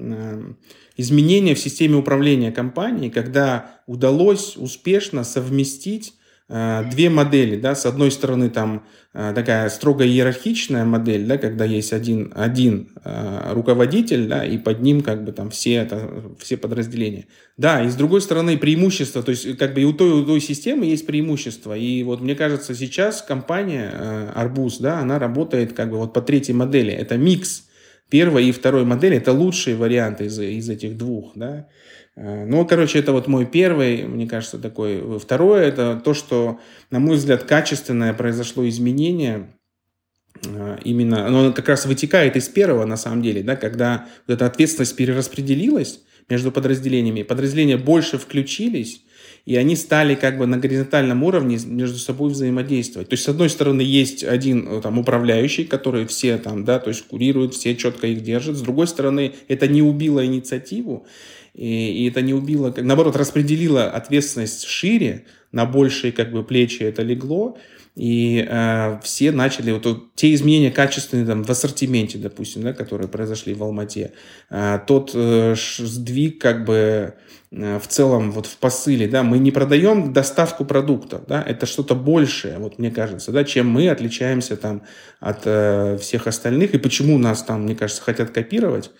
[0.97, 6.18] изменение в системе управления компанией, когда удалось успешно совместить Э,
[6.49, 11.93] две модели, да, с одной стороны там э, такая строго иерархичная модель, да, когда есть
[11.93, 17.27] один, один э, руководитель, да, и под ним как бы там все, это, все подразделения.
[17.59, 20.25] Да, и с другой стороны преимущество, то есть как бы и у той, и у
[20.25, 21.77] той системы есть преимущество.
[21.77, 26.55] И вот мне кажется, сейчас компания Арбуз, да, она работает как бы вот по третьей
[26.55, 26.93] модели.
[26.93, 27.68] Это микс
[28.09, 31.69] первой и второй модели, это лучшие варианты из, из этих двух, да.
[32.17, 35.19] Э, ну, короче, это вот мой первый, мне кажется, такой.
[35.19, 36.59] Второе, это то, что,
[36.91, 39.51] на мой взгляд, качественное произошло изменение,
[40.45, 44.47] э, именно, оно как раз вытекает из первого, на самом деле, да, когда вот эта
[44.47, 49.03] ответственность перераспределилась между подразделениями, подразделения больше включились,
[49.47, 53.09] и они стали как бы на горизонтальном уровне между собой взаимодействовать.
[53.09, 56.89] То есть, с одной стороны, есть один э, там управляющий, который все там, да, то
[56.89, 58.57] есть курирует, все четко их держат.
[58.57, 61.07] С другой стороны, это не убило инициативу,
[61.55, 67.03] и, и это не убило, наоборот, распределило ответственность шире, на большие как бы плечи это
[67.03, 67.57] легло,
[67.99, 73.09] и э, все начали, вот, вот те изменения качественные там, в ассортименте, допустим, да, которые
[73.09, 74.13] произошли в Алмате,
[74.51, 77.15] э, тот э, сдвиг как бы
[77.51, 81.97] э, в целом вот в посыле, да, мы не продаем доставку продуктов, да, это что-то
[81.97, 84.83] большее, вот мне кажется, да, чем мы отличаемся там
[85.19, 88.93] от э, всех остальных, и почему нас там, мне кажется, хотят копировать,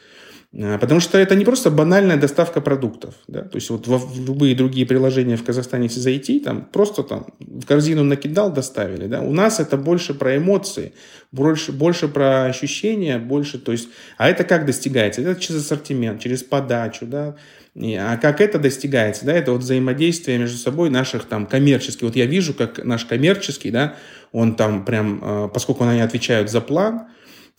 [0.53, 3.15] потому что это не просто банальная доставка продуктов.
[3.27, 3.43] Да?
[3.43, 7.67] То есть вот в любые другие приложения в Казахстане, если зайти, там просто там в
[7.67, 9.07] корзину накидал, доставили.
[9.07, 9.21] Да?
[9.21, 10.95] У нас это больше про эмоции,
[11.33, 15.21] больше, больше про ощущения, больше, то есть, а это как достигается?
[15.21, 17.37] Это через ассортимент, через подачу, да,
[17.81, 22.03] а как это достигается, да, это вот взаимодействие между собой наших там коммерческих.
[22.03, 23.95] Вот я вижу, как наш коммерческий, да,
[24.33, 27.07] он там прям, а, поскольку они отвечают за план,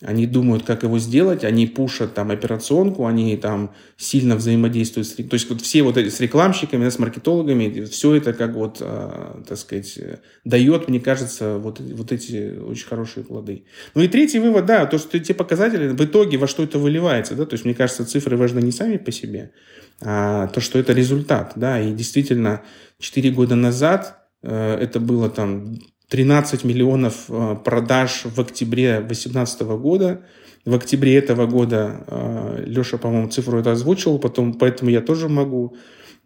[0.02, 5.12] они думают, как его сделать, они пушат там операционку, они там сильно взаимодействуют с...
[5.12, 9.42] То есть вот все вот эти с рекламщиками, с маркетологами, все это как вот, э,
[9.46, 9.98] так сказать,
[10.44, 13.64] дает, мне кажется, вот, вот эти очень хорошие плоды.
[13.94, 17.34] Ну и третий вывод, да, то, что те показатели в итоге во что это выливается,
[17.34, 19.52] да, то есть мне кажется, цифры важны не сами по себе,
[20.00, 22.62] а то, что это результат, да, и действительно
[23.00, 25.76] 4 года назад э, это было там
[26.10, 30.22] 13 миллионов э, продаж в октябре 2018 года.
[30.64, 35.76] В октябре этого года э, Леша, по-моему, цифру это озвучил, потом, поэтому я тоже могу.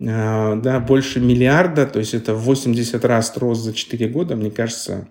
[0.01, 4.37] Э, да, больше миллиарда, то есть это 80 раз рост за 4 года.
[4.37, 5.09] Мне кажется,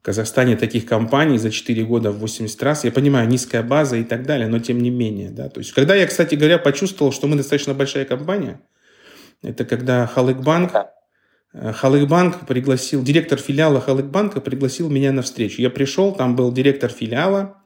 [0.00, 2.84] в Казахстане таких компаний за 4 года в 80 раз.
[2.84, 5.30] Я понимаю, низкая база и так далее, но тем не менее.
[5.30, 8.62] Да, то есть, когда я, кстати говоря, почувствовал, что мы достаточно большая компания,
[9.42, 10.99] это когда Халыкбанк Э,
[11.52, 15.60] Халыкбанк пригласил, директор филиала Халыкбанка пригласил меня на встречу.
[15.60, 17.56] Я пришел, там был директор филиала,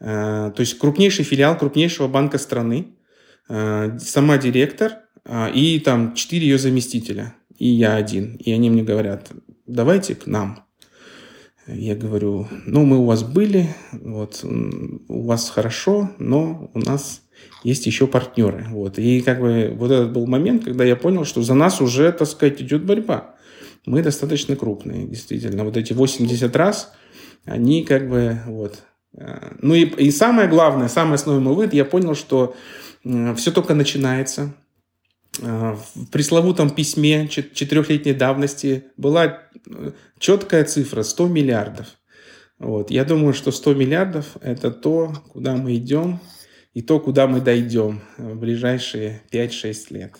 [0.00, 2.94] э, то есть крупнейший филиал крупнейшего банка страны,
[3.48, 5.00] э, сама директор
[5.54, 8.36] и там четыре ее заместителя, и я один.
[8.36, 9.32] И они мне говорят,
[9.66, 10.64] давайте к нам.
[11.66, 14.44] Я говорю, ну, мы у вас были, вот,
[15.08, 17.22] у вас хорошо, но у нас
[17.62, 18.66] есть еще партнеры.
[18.70, 18.98] Вот.
[18.98, 22.28] И как бы вот этот был момент, когда я понял, что за нас уже, так
[22.28, 23.34] сказать, идет борьба.
[23.86, 25.64] Мы достаточно крупные, действительно.
[25.64, 26.92] Вот эти 80 раз,
[27.44, 28.82] они как бы вот.
[29.16, 32.54] Э, ну и, и самое главное, самый основной вывод, я понял, что
[33.02, 34.54] все только начинается.
[35.40, 41.86] Э, в пресловутом письме четырехлетней давности была э, четкая цифра 100 миллиардов.
[42.58, 42.90] Вот.
[42.90, 46.20] Я думаю, что 100 миллиардов– это то, куда мы идем,
[46.76, 50.12] и то, куда мы дойдем в ближайшие 5-6 лет.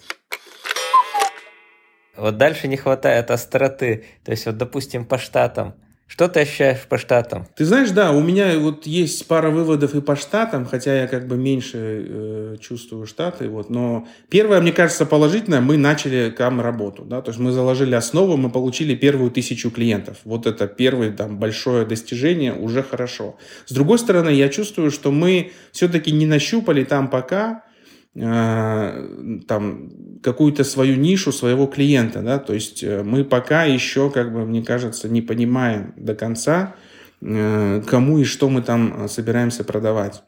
[2.17, 4.07] Вот дальше не хватает остроты.
[4.25, 5.75] То есть, вот, допустим, по штатам–
[6.07, 7.47] что ты ощущаешь по штатам?
[7.57, 11.27] Ты знаешь, да, у меня вот есть пара выводов и по штатам, хотя я как
[11.27, 17.03] бы меньше э, чувствую штаты, вот, но первое, мне кажется, положительное, мы начали там работу,
[17.05, 21.39] да, то есть мы заложили основу, мы получили первую тысячу клиентов, вот это первое там
[21.39, 23.37] большое достижение, уже хорошо.
[23.67, 27.66] С другой стороны, я чувствую, что мы все-таки не нащупали там пока
[28.19, 29.91] там
[30.23, 34.63] какую-то свою нишу своего клиента, да, то есть э, мы пока еще, как бы, мне
[34.63, 36.75] кажется, не понимаем до конца,
[37.21, 40.23] э, кому и что мы там собираемся продавать.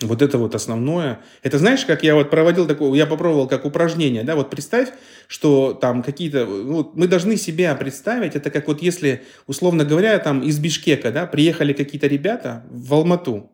[0.00, 1.20] Вот это вот основное.
[1.42, 4.88] Это знаешь, как я вот проводил такое, я попробовал как упражнение, да, вот представь,
[5.28, 10.40] что там какие-то, вот мы должны себя представить, это как вот если, условно говоря, там
[10.40, 13.51] из Бишкека, да, приехали какие-то ребята в Алмату,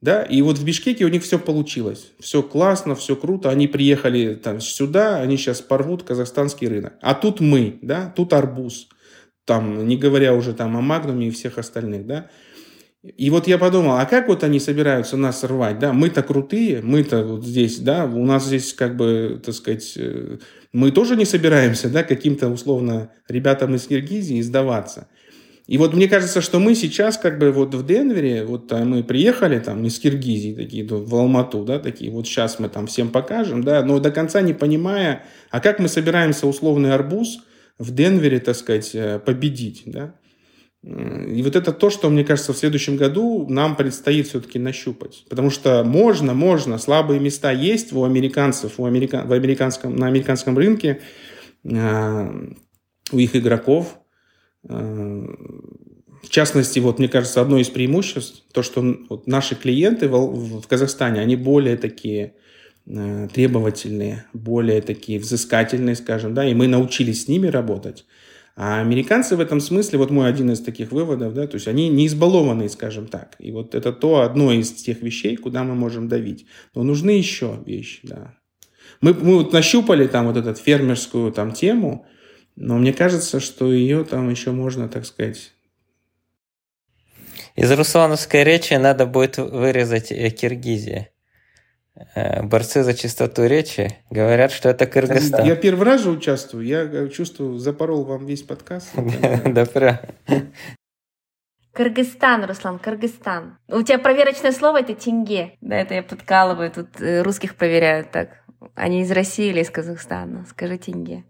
[0.00, 2.12] да, и вот в Бишкеке у них все получилось.
[2.20, 3.50] Все классно, все круто.
[3.50, 6.94] Они приехали там сюда, они сейчас порвут казахстанский рынок.
[7.02, 8.88] А тут мы, да, тут арбуз.
[9.44, 12.30] Там, не говоря уже там о Магнуме и всех остальных, да.
[13.02, 17.24] И вот я подумал, а как вот они собираются нас рвать, да, мы-то крутые, мы-то
[17.24, 20.38] вот здесь, да, у нас здесь как бы, так сказать, э,
[20.72, 25.08] мы тоже не собираемся, да, каким-то условно ребятам из Киргизии сдаваться.
[25.68, 29.04] И вот мне кажется, что мы сейчас как бы вот в Денвере, вот а, мы
[29.04, 33.62] приехали там из Киргизии такие, в Алмату, да, такие, вот сейчас мы там всем покажем,
[33.62, 37.40] да, но до конца не понимая, а как мы собираемся условный арбуз
[37.78, 40.14] в Денвере, так сказать, э, победить, да.
[40.82, 45.24] И вот это то, что, мне кажется, в следующем году нам предстоит все-таки нащупать.
[45.28, 49.24] Потому что можно, можно, слабые места есть у американцев, у америка...
[49.26, 51.00] в американском, на американском рынке,
[51.64, 52.54] э,
[53.12, 53.98] у их игроков.
[54.68, 55.26] Э,
[56.22, 60.66] в частности, вот мне кажется, одно из преимуществ, то, что вот наши клиенты в, в
[60.66, 62.34] Казахстане, они более такие
[62.86, 68.04] э, требовательные, более такие взыскательные, скажем, да, и мы научились с ними работать.
[68.60, 71.88] А американцы в этом смысле, вот мой один из таких выводов, да, то есть они
[71.88, 73.36] не избалованные, скажем так.
[73.38, 76.46] И вот это то одно из тех вещей, куда мы можем давить.
[76.74, 78.34] Но нужны еще вещи, да.
[79.00, 82.04] Мы, мы вот нащупали там вот эту фермерскую там тему,
[82.60, 85.52] но мне кажется, что ее там еще можно, так сказать...
[87.54, 91.10] Из руслановской речи надо будет вырезать э, Киргизия.
[92.14, 95.46] Э, борцы за чистоту речи говорят, что это Кыргызстан.
[95.46, 98.90] Я первый раз же участвую, я э, чувствую, запорол вам весь подкаст.
[99.44, 99.98] Да, прям.
[101.72, 103.58] Кыргызстан, Руслан, Кыргызстан.
[103.68, 105.56] У тебя проверочное слово это тенге.
[105.60, 108.30] Да, это я подкалываю, тут русских проверяют так.
[108.74, 110.44] Они из России или из Казахстана?
[110.48, 111.24] Скажи тенге.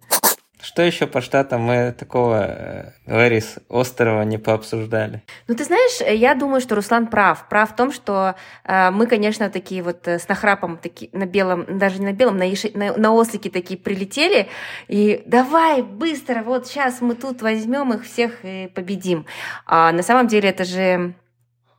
[0.61, 5.23] Что еще по штатам мы такого, Ларис, э, острова не пообсуждали?
[5.47, 7.49] Ну, ты знаешь, я думаю, что Руслан прав.
[7.49, 11.79] Прав в том, что э, мы, конечно, такие вот э, с нахрапом, такие на белом,
[11.79, 14.49] даже не на белом, на, еши, на, на ослике такие прилетели.
[14.88, 19.27] И давай, быстро, вот сейчас мы тут возьмем их всех и победим.
[19.64, 21.12] А на самом деле это же Э,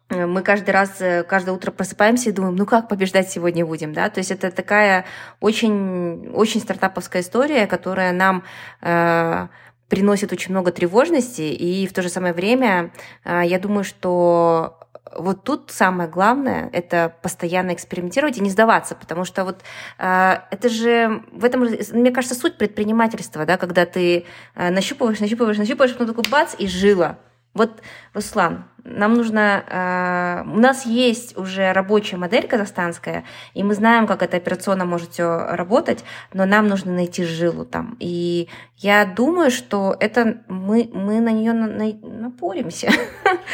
[0.10, 4.10] мы каждый раз, э, каждое утро просыпаемся и думаем, ну как побеждать сегодня будем, да,
[4.10, 5.06] то есть это такая
[5.40, 8.44] очень, очень стартаповская история, которая нам
[8.82, 9.48] э,
[9.88, 12.92] приносит очень много тревожности, и в то же самое время
[13.24, 14.80] э, я думаю, что
[15.16, 19.62] вот тут самое главное это постоянно экспериментировать и не сдаваться, потому что вот
[19.98, 25.58] э, это же в этом, мне кажется, суть предпринимательства, да, когда ты э, нащупываешь, нащупываешь,
[25.58, 27.18] нащупываешь, потом такой бац и жила.
[27.54, 27.82] Вот,
[28.14, 29.64] Руслан, нам нужно...
[29.68, 35.12] Э, у нас есть уже рабочая модель казахстанская, и мы знаем, как эта операционно может
[35.12, 37.98] все работать, но нам нужно найти жилу там.
[38.00, 42.92] И я думаю, что это мы, мы на нее на, на, напоримся.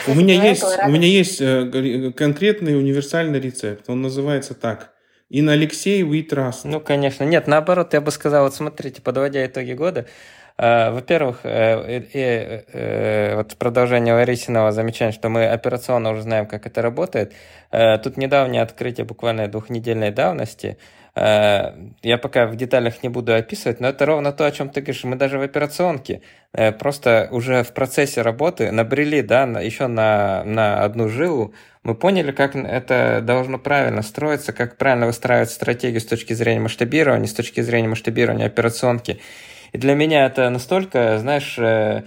[0.08, 3.90] У меня есть, у меня есть э, конкретный универсальный рецепт.
[3.90, 4.92] Он называется так.
[5.32, 6.62] In Алексей we trust.
[6.66, 7.24] Ну, конечно.
[7.24, 10.06] Нет, наоборот, я бы сказал, вот смотрите, подводя итоги года,
[10.58, 17.34] во-первых, э, э, вот продолжение Ларисиного замечания, что мы операционно уже знаем, как это работает.
[17.72, 20.78] Тут недавнее открытие буквально двухнедельной давности.
[21.14, 25.04] Я пока в деталях не буду описывать, но это ровно то, о чем ты говоришь.
[25.04, 26.22] Мы даже в операционке
[26.80, 32.56] просто уже в процессе работы набрели да, еще на, на одну жилу, мы поняли, как
[32.56, 37.90] это должно правильно строиться, как правильно выстраивать стратегию с точки зрения масштабирования, с точки зрения
[37.90, 39.20] масштабирования операционки.
[39.76, 42.04] И для меня это настолько, знаешь, э,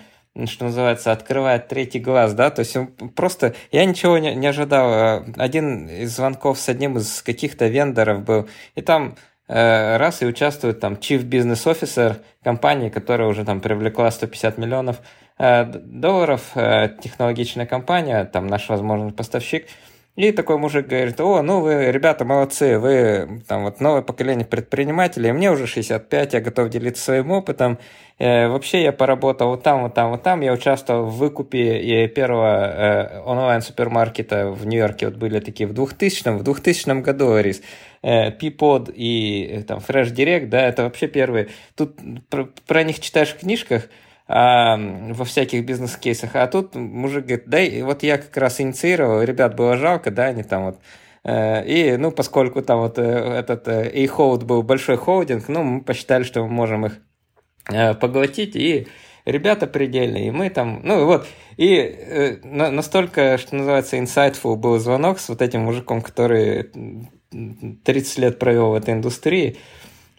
[0.46, 2.74] что называется, открывает третий глаз, да, то есть
[3.14, 4.90] просто я ничего не, не ожидал.
[4.90, 9.16] Э, один из звонков с одним из каких-то вендоров был, и там
[9.48, 15.02] э, раз и участвует там Chief Business Officer компании, которая уже там привлекла 150 миллионов
[15.38, 19.66] долларов, технологичная компания, там наш возможный поставщик–
[20.18, 25.30] и такой мужик говорит, о, ну вы, ребята, молодцы, вы там вот новое поколение предпринимателей,
[25.30, 27.78] мне уже 65, я готов делиться своим опытом.
[28.18, 32.66] Э, вообще я поработал вот там, вот там, вот там, я участвовал в выкупе первого
[32.66, 37.62] э, онлайн-супермаркета в Нью-Йорке, вот были такие в 2000 в 2000 году, Арис.
[38.02, 41.46] Э, Peapod и э, там Fresh Direct, да, это вообще первые.
[41.76, 41.94] Тут
[42.28, 43.84] про, про них читаешь в книжках,
[44.30, 46.36] а, во всяких бизнес-кейсах.
[46.36, 50.42] А тут мужик говорит, да, вот я как раз инициировал, ребят было жалко, да, они
[50.42, 50.78] там вот
[51.24, 54.06] э, и, ну, поскольку там вот э, этот э,
[54.44, 57.00] был большой холдинг, ну, мы посчитали, что мы можем их
[58.00, 58.86] поглотить, и
[59.24, 61.26] ребята предельные, и мы там, ну, вот,
[61.58, 66.70] и настолько, что называется, insightful был звонок с вот этим мужиком, который
[67.30, 69.58] 30 лет провел в этой индустрии,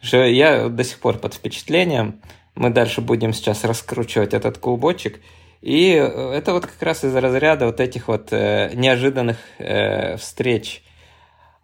[0.01, 2.21] что я до сих пор под впечатлением,
[2.59, 5.21] мы дальше будем сейчас раскручивать этот клубочек.
[5.61, 10.83] И э, это вот как раз из разряда вот этих вот э, неожиданных э, встреч.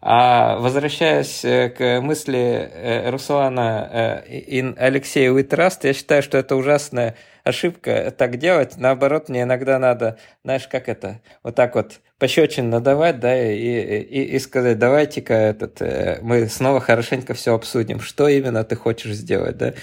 [0.00, 7.14] А возвращаясь э, к мысли э, Руслана и Алексея Уитраст, я считаю, что это ужасная
[7.44, 8.78] ошибка так делать.
[8.78, 14.22] Наоборот, мне иногда надо, знаешь, как это, вот так вот пощечин надавать, да, и, и,
[14.34, 19.74] и сказать, давайте-ка этот, мы снова хорошенько все обсудим, что именно ты хочешь сделать, да.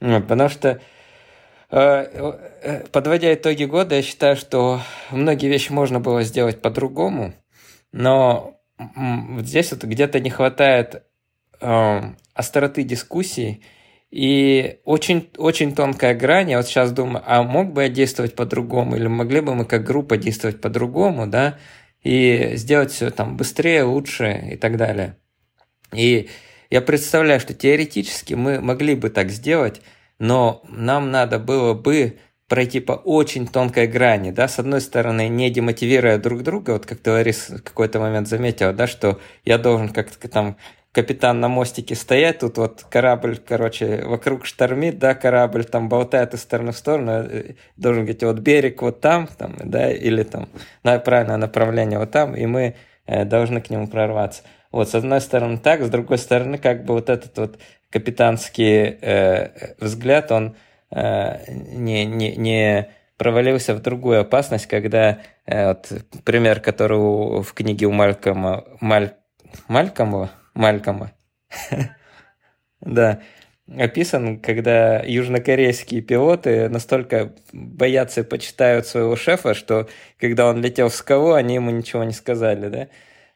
[0.00, 0.80] Потому что
[1.68, 4.80] подводя итоги года, я считаю, что
[5.12, 7.32] многие вещи можно было сделать по-другому,
[7.92, 11.04] но вот здесь вот где-то не хватает
[11.60, 12.00] э,
[12.34, 13.62] остроты дискуссий
[14.10, 16.50] и очень, очень тонкая грань.
[16.50, 19.84] Я вот сейчас думаю, а мог бы я действовать по-другому, или могли бы мы как
[19.84, 21.58] группа действовать по-другому, да,
[22.02, 25.16] и сделать все там быстрее, лучше и так далее.
[25.94, 26.30] И
[26.70, 29.82] я представляю, что теоретически мы могли бы так сделать,
[30.18, 32.18] но нам надо было бы
[32.48, 36.98] пройти по очень тонкой грани, да, с одной стороны, не демотивируя друг друга, вот как
[36.98, 40.56] ты, Ларис, в какой-то момент заметила, да, что я должен как-то там
[40.92, 46.42] капитан на мостике стоять, тут вот корабль, короче, вокруг штормит, да, корабль там болтает из
[46.42, 50.48] стороны в сторону, э, должен говорить, вот берег вот там, там, да, или там,
[50.82, 52.74] на правильное направление вот там, и мы
[53.06, 54.42] э, должны к нему прорваться.
[54.70, 57.58] Вот, с одной стороны так, с другой стороны, как бы вот этот вот
[57.90, 60.56] капитанский э, взгляд, он
[60.90, 65.92] Э, не, не, не провалился в другую опасность, когда э, вот,
[66.24, 69.14] пример, который в книге у Малькома, Маль,
[69.68, 71.12] Малькома, Малькома,
[72.80, 73.20] да,
[73.68, 80.94] описан, когда южнокорейские пилоты настолько боятся и почитают своего шефа, что когда он летел в
[80.94, 82.88] скалу, они ему ничего не сказали, да,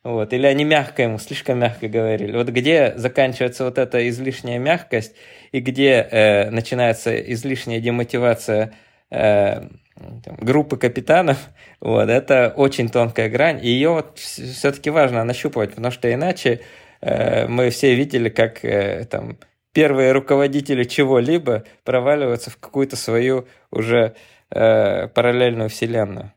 [0.05, 0.35] вот.
[0.35, 2.37] Или они мягко ему, слишком мягко говорили.
[2.37, 5.17] Вот где заканчивается вот эта излишняя мягкость
[5.51, 8.75] и где э, начинается излишняя демотивация
[9.11, 9.63] э,
[9.97, 11.39] там, группы капитанов,
[11.81, 13.61] вот, это очень тонкая грань.
[13.65, 16.61] И ее вот все-таки важно нащупывать, потому что иначе
[17.01, 19.39] э, мы все видели, как э, там,
[19.73, 24.15] первые руководители чего-либо проваливаются в какую-то свою уже
[24.51, 26.33] э, параллельную вселенную.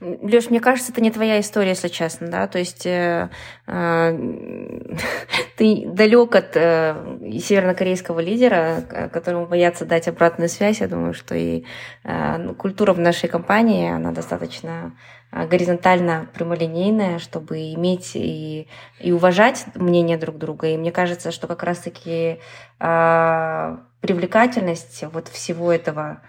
[0.00, 3.30] Леш, мне кажется, это не твоя история, если честно, да, то есть э,
[3.66, 4.18] э,
[5.56, 6.94] ты далек от э,
[7.38, 10.80] севернокорейского лидера, которому боятся дать обратную связь.
[10.80, 11.64] Я думаю, что и
[12.04, 14.96] э, ну, культура в нашей компании, она достаточно
[15.32, 18.68] э, горизонтально прямолинейная, чтобы иметь и,
[19.00, 20.68] и уважать мнение друг друга.
[20.68, 22.40] И мне кажется, что как раз-таки
[22.80, 26.22] э, привлекательность вот всего этого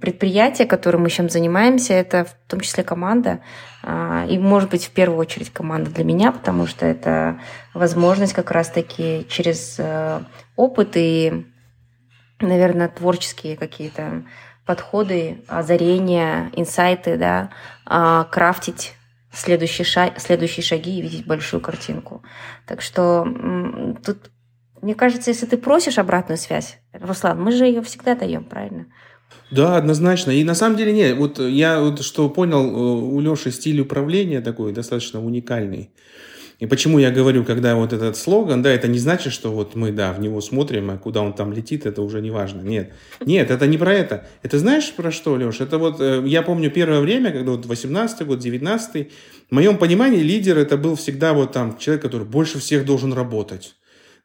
[0.00, 3.40] предприятие, которым мы сейчас занимаемся, это в том числе команда.
[3.82, 7.40] А, и, может быть, в первую очередь команда для меня, потому что это
[7.74, 10.20] возможность как раз-таки через э,
[10.56, 11.46] опыт и,
[12.40, 14.24] наверное, творческие какие-то
[14.64, 17.50] подходы, озарения, инсайты, да,
[17.86, 18.94] а, крафтить
[19.32, 22.22] следующие, шаг, следующие шаги и видеть большую картинку.
[22.66, 23.26] Так что
[24.04, 24.30] тут,
[24.82, 28.86] мне кажется, если ты просишь обратную связь, Руслан, мы же ее всегда даем, правильно?
[29.50, 30.30] Да, однозначно.
[30.30, 34.40] И на самом деле, нет, вот я вот что понял, э, у Леши стиль управления
[34.40, 35.90] такой достаточно уникальный.
[36.58, 39.92] И почему я говорю, когда вот этот слоган, да, это не значит, что вот мы,
[39.92, 42.62] да, в него смотрим, а куда он там летит, это уже не важно.
[42.62, 42.92] Нет,
[43.24, 44.26] нет, это не про это.
[44.42, 45.60] Это знаешь про что, Леш?
[45.60, 49.08] Это вот, э, я помню первое время, когда вот 18 год, 19
[49.50, 53.76] в моем понимании лидер это был всегда вот там человек, который больше всех должен работать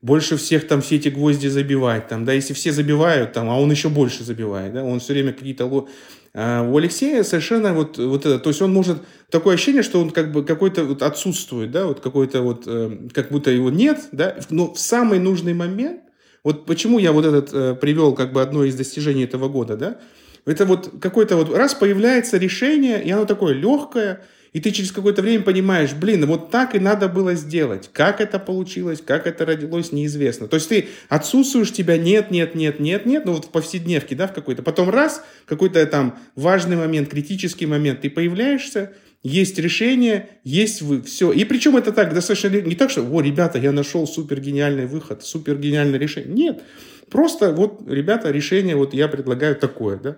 [0.03, 3.71] больше всех там все эти гвозди забивать, там, да, если все забивают, там, а он
[3.71, 5.87] еще больше забивает, да, он все время какие-то...
[6.35, 8.97] А у Алексея совершенно вот, вот это, то есть он может,
[9.29, 13.29] такое ощущение, что он как бы какой-то вот отсутствует, да, вот какой-то вот, э, как
[13.29, 16.01] будто его нет, да, но в самый нужный момент,
[16.43, 19.99] вот почему я вот этот э, привел как бы одно из достижений этого года, да,
[20.45, 25.21] это вот какой-то вот раз появляется решение, и оно такое легкое, и ты через какое-то
[25.21, 27.89] время понимаешь, блин, вот так и надо было сделать.
[27.91, 30.47] Как это получилось, как это родилось, неизвестно.
[30.47, 34.27] То есть ты отсутствуешь, тебя нет, нет, нет, нет, нет, ну вот в повседневке, да,
[34.27, 34.61] в какой-то.
[34.61, 38.93] Потом раз, какой-то там важный момент, критический момент, ты появляешься,
[39.23, 41.31] есть решение, есть вы, все.
[41.31, 45.23] И причем это так, достаточно не так, что, о, ребята, я нашел супер гениальный выход,
[45.23, 46.31] супер гениальное решение.
[46.31, 46.63] Нет,
[47.09, 50.17] просто вот, ребята, решение вот я предлагаю такое, да.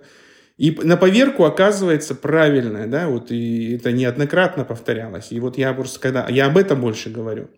[0.57, 5.31] И на поверку оказывается правильное, да, вот и это неоднократно повторялось.
[5.31, 7.49] И вот я просто, когда, я об этом больше говорю.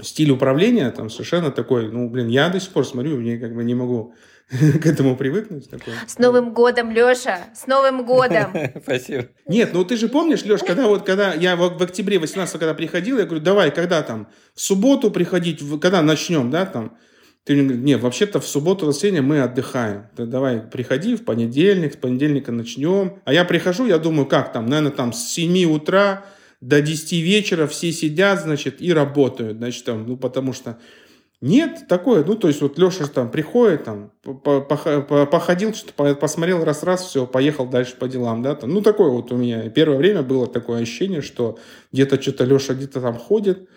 [0.00, 3.62] Стиль управления там совершенно такой, ну, блин, я до сих пор смотрю, мне как бы
[3.62, 4.14] не могу
[4.48, 5.68] к этому привыкнуть.
[5.68, 5.92] Такой.
[6.06, 7.40] С Новым годом, Леша!
[7.54, 8.52] С Новым годом!
[8.82, 9.26] Спасибо.
[9.46, 12.74] Нет, ну ты же помнишь, Леш, когда вот, когда я в, в октябре 18 когда
[12.74, 16.96] приходил, я говорю, давай, когда там, в субботу приходить, когда начнем, да, там,
[17.44, 20.06] ты мне говоришь, нет, вообще-то в субботу, воскресенье мы отдыхаем.
[20.16, 23.18] Ты давай, приходи в понедельник, с понедельника начнем.
[23.24, 26.24] А я прихожу, я думаю, как там, наверное, там с 7 утра
[26.62, 30.78] до 10 вечера все сидят, значит, и работают, значит, там, ну, потому что
[31.42, 37.26] нет, такое, ну, то есть вот Леша там приходит, там, походил, что посмотрел раз-раз, все,
[37.26, 39.68] поехал дальше по делам, да, там, ну, такое вот у меня.
[39.68, 41.58] Первое время было такое ощущение, что
[41.92, 43.68] где-то что-то Леша где-то там ходит,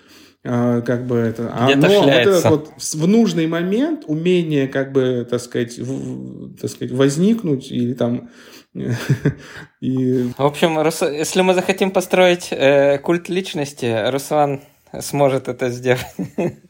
[0.44, 2.50] как бы это, а, но шляется.
[2.50, 7.94] вот, вот в нужный момент умение, как бы, так сказать, в, так сказать, возникнуть или
[7.94, 8.30] там
[9.82, 10.32] и...
[10.38, 10.80] В общем,
[11.14, 14.62] если мы захотим построить э, культ личности, Руслан
[15.00, 16.06] сможет это сделать.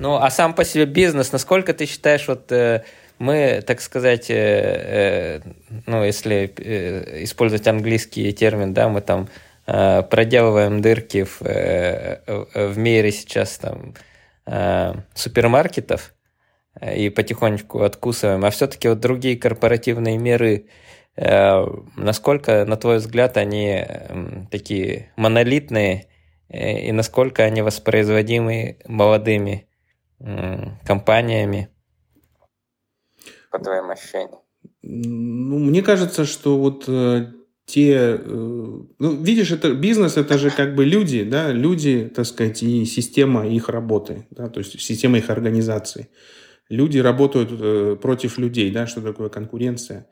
[0.00, 2.84] Ну, а сам по себе бизнес, насколько ты считаешь, вот э,
[3.18, 5.40] мы, так сказать, э, э,
[5.86, 12.22] ну, если э, использовать английский термин, да, мы там э, проделываем дырки в, э,
[12.54, 13.94] в мире сейчас там
[14.46, 16.14] э, супермаркетов
[16.80, 20.68] э, и потихонечку откусываем, а все-таки вот другие корпоративные меры,
[21.16, 21.66] э,
[21.96, 26.08] насколько, на твой взгляд, они э, такие монолитные
[26.48, 29.66] э, и насколько они воспроизводимы молодыми
[30.84, 31.68] компаниями,
[33.50, 34.40] по твоим ощущениям?
[34.82, 37.32] Ну, мне кажется, что вот э,
[37.68, 42.62] те, э, ну, видишь, это бизнес, это же как бы люди, да, люди, так сказать,
[42.62, 46.08] и система их работы, да, то есть система их организации.
[46.70, 50.06] Люди работают э, против людей, да, что такое конкуренция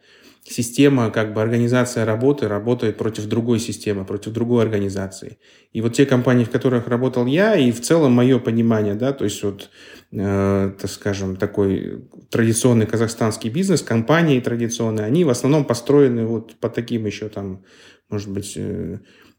[0.49, 5.39] система, как бы организация работы работает против другой системы, против другой организации.
[5.73, 9.25] И вот те компании, в которых работал я, и в целом мое понимание, да, то
[9.25, 9.71] есть вот,
[10.13, 16.69] э, так скажем, такой традиционный казахстанский бизнес, компании традиционные, они в основном построены вот по
[16.69, 17.65] таким еще там,
[18.09, 18.99] может быть, э,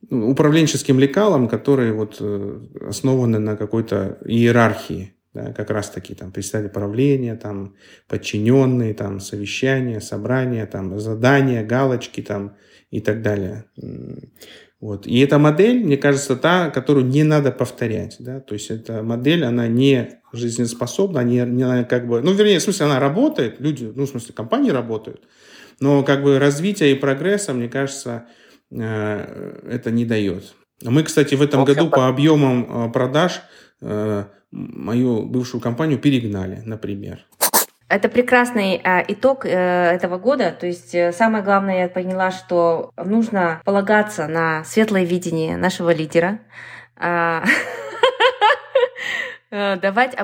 [0.10, 7.36] управленческим лекалам, которые вот э, основаны на какой-то иерархии, да, как раз-таки там представители правления,
[7.36, 7.76] там
[8.08, 12.56] подчиненные, там совещания, собрания, там задания, галочки там
[12.90, 13.66] и так далее.
[14.80, 15.06] Вот.
[15.06, 18.16] И эта модель, мне кажется, та, которую не надо повторять.
[18.20, 18.40] Да?
[18.40, 22.88] То есть эта модель, она не жизнеспособна, не, не как бы, ну, вернее, в смысле,
[22.88, 25.24] она работает, люди, ну, в смысле, компании работают,
[25.80, 28.26] но как бы развития и прогресса, мне кажется,
[28.72, 30.56] э, это не дает.
[30.84, 33.42] Мы, кстати, в этом году по объемам э, продаж
[33.82, 37.26] э, мою бывшую компанию перегнали, например.
[37.90, 40.52] Это прекрасный э, итог э, этого года.
[40.52, 46.40] То есть э, самое главное, я поняла, что нужно полагаться на светлое видение нашего лидера,
[47.00, 47.44] э,
[49.52, 50.18] давать,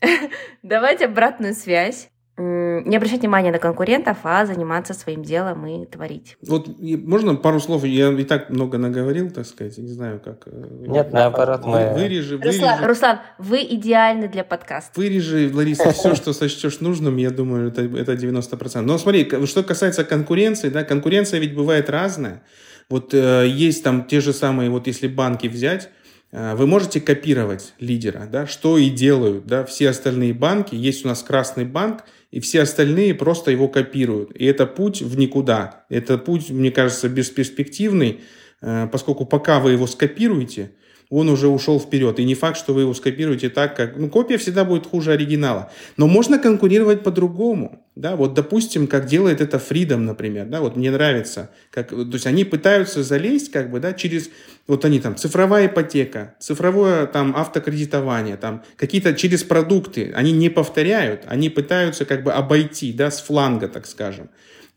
[0.62, 2.10] давать обратную связь
[2.40, 6.36] не обращать внимания на конкурентов, а заниматься своим делом и творить.
[6.46, 7.84] Вот можно пару слов?
[7.84, 10.46] Я и так много наговорил, так сказать, не знаю, как...
[10.46, 11.92] Э, Нет, наоборот, мы...
[11.94, 12.60] Вырежи, вырежи.
[12.60, 14.98] Руслан, Руслан, вы идеальны для подкаста.
[14.98, 18.80] Вырежи, Лариса, все, что сочтешь нужным, я думаю, это, это 90%.
[18.80, 22.42] Но смотри, что касается конкуренции, да, конкуренция ведь бывает разная.
[22.88, 25.90] Вот э, есть там те же самые, вот если банки взять,
[26.32, 30.74] э, вы можете копировать лидера, да, что и делают, да, все остальные банки.
[30.74, 34.30] Есть у нас красный банк, и все остальные просто его копируют.
[34.36, 35.84] И это путь в никуда.
[35.88, 38.20] Это путь, мне кажется, бесперспективный,
[38.60, 40.72] э, поскольку пока вы его скопируете,
[41.10, 42.20] он уже ушел вперед.
[42.20, 43.96] И не факт, что вы его скопируете так, как...
[43.96, 45.70] Ну, копия всегда будет хуже оригинала.
[45.96, 47.84] Но можно конкурировать по-другому.
[47.96, 50.46] Да, вот, допустим, как делает это Freedom, например.
[50.46, 51.50] Да, вот мне нравится.
[51.72, 54.30] Как, то есть они пытаются залезть как бы, да, через...
[54.68, 60.12] Вот они там, цифровая ипотека, цифровое там автокредитование, там какие-то через продукты.
[60.14, 64.30] Они не повторяют, они пытаются как бы обойти, да, с фланга, так скажем.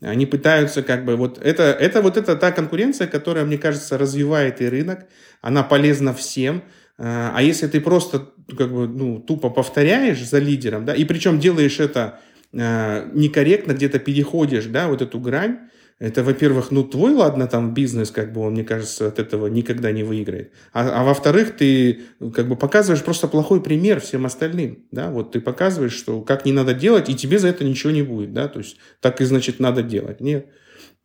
[0.04, 4.62] Они пытаются как бы вот это, это вот это та конкуренция, которая, мне кажется, развивает
[4.62, 5.06] и рынок,
[5.42, 6.64] она полезна всем.
[6.98, 11.40] А, а если ты просто как бы ну, тупо повторяешь за лидером, да, и причем
[11.40, 12.20] делаешь это
[12.54, 15.60] а, некорректно, где-то переходишь, да, вот эту грань,
[16.00, 19.92] это, во-первых, ну, твой, ладно, там бизнес, как бы он, мне кажется, от этого никогда
[19.92, 20.52] не выиграет.
[20.74, 22.02] А, а во-вторых, ты
[22.34, 26.52] как бы показываешь просто плохой пример всем остальным, да, вот ты показываешь, что как не
[26.52, 29.60] надо делать, и тебе за это ничего не будет, да, то есть так и, значит,
[29.60, 30.20] надо делать.
[30.20, 30.48] Нет,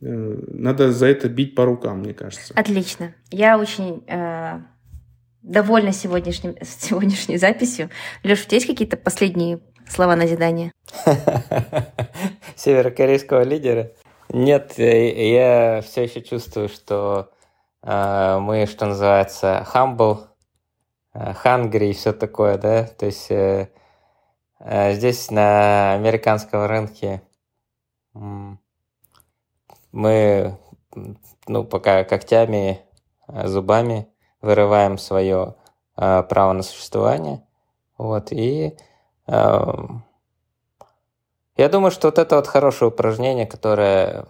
[0.01, 2.55] э, надо за это бить по рукам, мне кажется.
[2.55, 3.15] Отлично.
[3.31, 4.61] Я очень э,
[5.43, 7.91] довольна сегодняшним, сегодняшней записью.
[8.23, 10.73] Леша, у тебя есть какие-то последние слова назидания?
[12.57, 13.93] Северокорейского лидера?
[14.31, 17.31] Нет, я все еще чувствую, что
[17.83, 20.27] э, мы, что называется, humble,
[21.15, 23.71] э, hungry и все такое, да, то есть э,
[24.61, 27.23] э, здесь на американском рынке
[29.93, 30.59] мы,
[31.47, 32.83] ну, пока когтями,
[33.29, 34.09] зубами
[34.43, 35.57] вырываем свое
[35.97, 37.47] э, право на существование,
[37.97, 38.77] вот, и
[39.27, 39.63] э,
[41.59, 44.25] я думаю, что вот это вот хорошее упражнение, которое,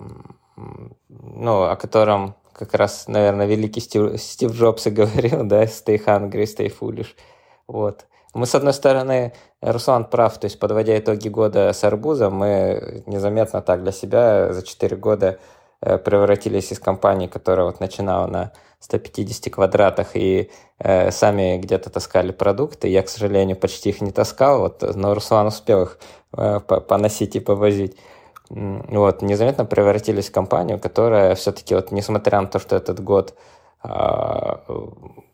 [1.09, 6.45] ну, о котором как раз, наверное, великий Стив, Стив Джобс и говорил, да, stay hungry,
[6.45, 7.15] stay foolish.
[7.67, 8.07] Вот.
[8.35, 13.63] Мы, с одной стороны, Руслан прав, то есть, подводя итоги года с арбузом, мы незаметно
[13.63, 15.39] так для себя за 4 года
[15.81, 22.89] превратились из компании, которая вот начинала на 150 квадратах и э, сами где-то таскали продукты.
[22.89, 25.99] Я, к сожалению, почти их не таскал, вот, но Руслан успел их
[26.37, 27.97] э, поносить и повозить.
[28.51, 33.35] Вот, незаметно превратились в компанию, которая все-таки, вот, несмотря на то, что этот год
[33.85, 34.57] э,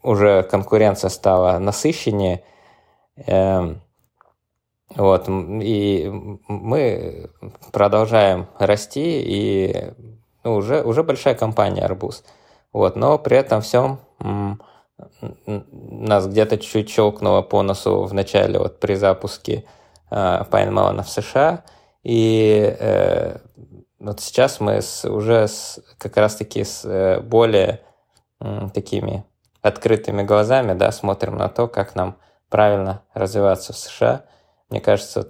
[0.02, 2.42] уже конкуренция стала насыщеннее,
[3.26, 3.74] э,
[4.96, 6.10] вот, и
[6.48, 7.30] мы
[7.72, 9.92] продолжаем расти, и
[10.44, 12.24] ну, уже, уже большая компания «Арбуз».
[12.72, 13.98] Вот, но при этом всем
[15.46, 19.64] нас где-то чуть-чуть щелкнуло по носу в начале вот при запуске
[20.10, 20.14] э,
[20.50, 21.64] Pine в США,
[22.04, 23.38] и э,
[23.98, 27.80] вот сейчас мы с, уже с, как раз-таки с э, более
[28.40, 29.24] э, такими
[29.62, 32.16] открытыми глазами да, смотрим на то, как нам
[32.50, 34.24] правильно развиваться в США.
[34.68, 35.26] Мне кажется,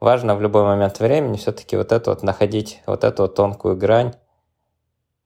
[0.00, 4.14] важно в любой момент времени все-таки вот это вот находить, вот эту вот тонкую грань.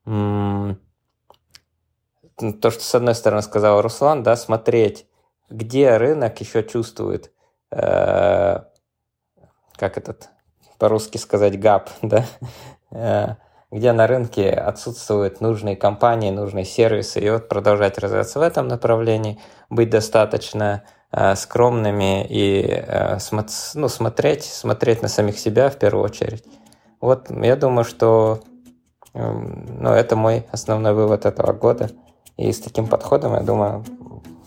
[0.04, 0.76] То,
[2.70, 5.06] что с одной стороны сказал Руслан, да, смотреть,
[5.48, 7.30] где рынок еще чувствует,
[7.70, 8.60] э,
[9.76, 10.30] как этот
[10.78, 12.24] по-русски сказать, гап, да,
[12.90, 13.34] э,
[13.70, 19.40] где на рынке отсутствуют нужные компании, нужные сервисы, и вот продолжать развиваться в этом направлении,
[19.70, 20.82] быть достаточно
[21.36, 23.18] скромными и э,
[23.74, 26.44] ну, смотреть, смотреть на самих себя в первую очередь.
[27.00, 28.40] Вот я думаю, что
[29.14, 31.90] э, ну, это мой основной вывод этого года–
[32.36, 33.84] и с таким подходом, я думаю,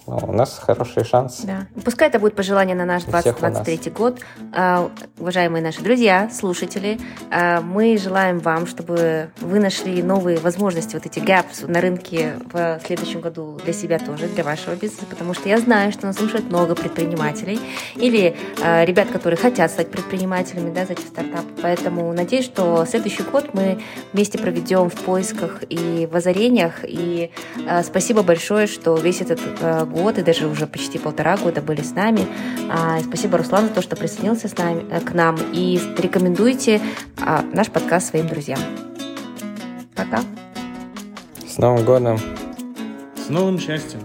[0.08, 1.42] у нас хороший шанс.
[1.44, 1.66] Да.
[1.84, 4.20] Пускай это будет пожелание на наш 2023 год.
[4.54, 7.00] А, уважаемые наши друзья, слушатели,
[7.32, 12.80] а, мы желаем вам, чтобы вы нашли новые возможности, вот эти gaps на рынке в
[12.86, 16.46] следующем году для себя тоже, для вашего бизнеса, потому что я знаю, что нас слушает
[16.46, 17.60] много предпринимателей
[17.96, 21.46] или а, ребят, которые хотят стать предпринимателями, да, зайти в стартап.
[21.64, 23.82] Поэтому надеюсь, что следующий год мы
[24.14, 26.82] вместе проведем в поисках и в озарениях.
[26.84, 27.32] И
[27.84, 32.28] спасибо большое, что весь этот год и даже уже почти полтора года были с нами.
[32.70, 35.38] А, спасибо, Руслан, за то, что присоединился с нами, э, к нам.
[35.54, 36.82] И рекомендуйте
[37.20, 38.60] а, наш подкаст своим друзьям.
[39.96, 40.22] Пока.
[41.48, 42.20] С Новым годом!
[43.16, 44.02] С новым счастьем!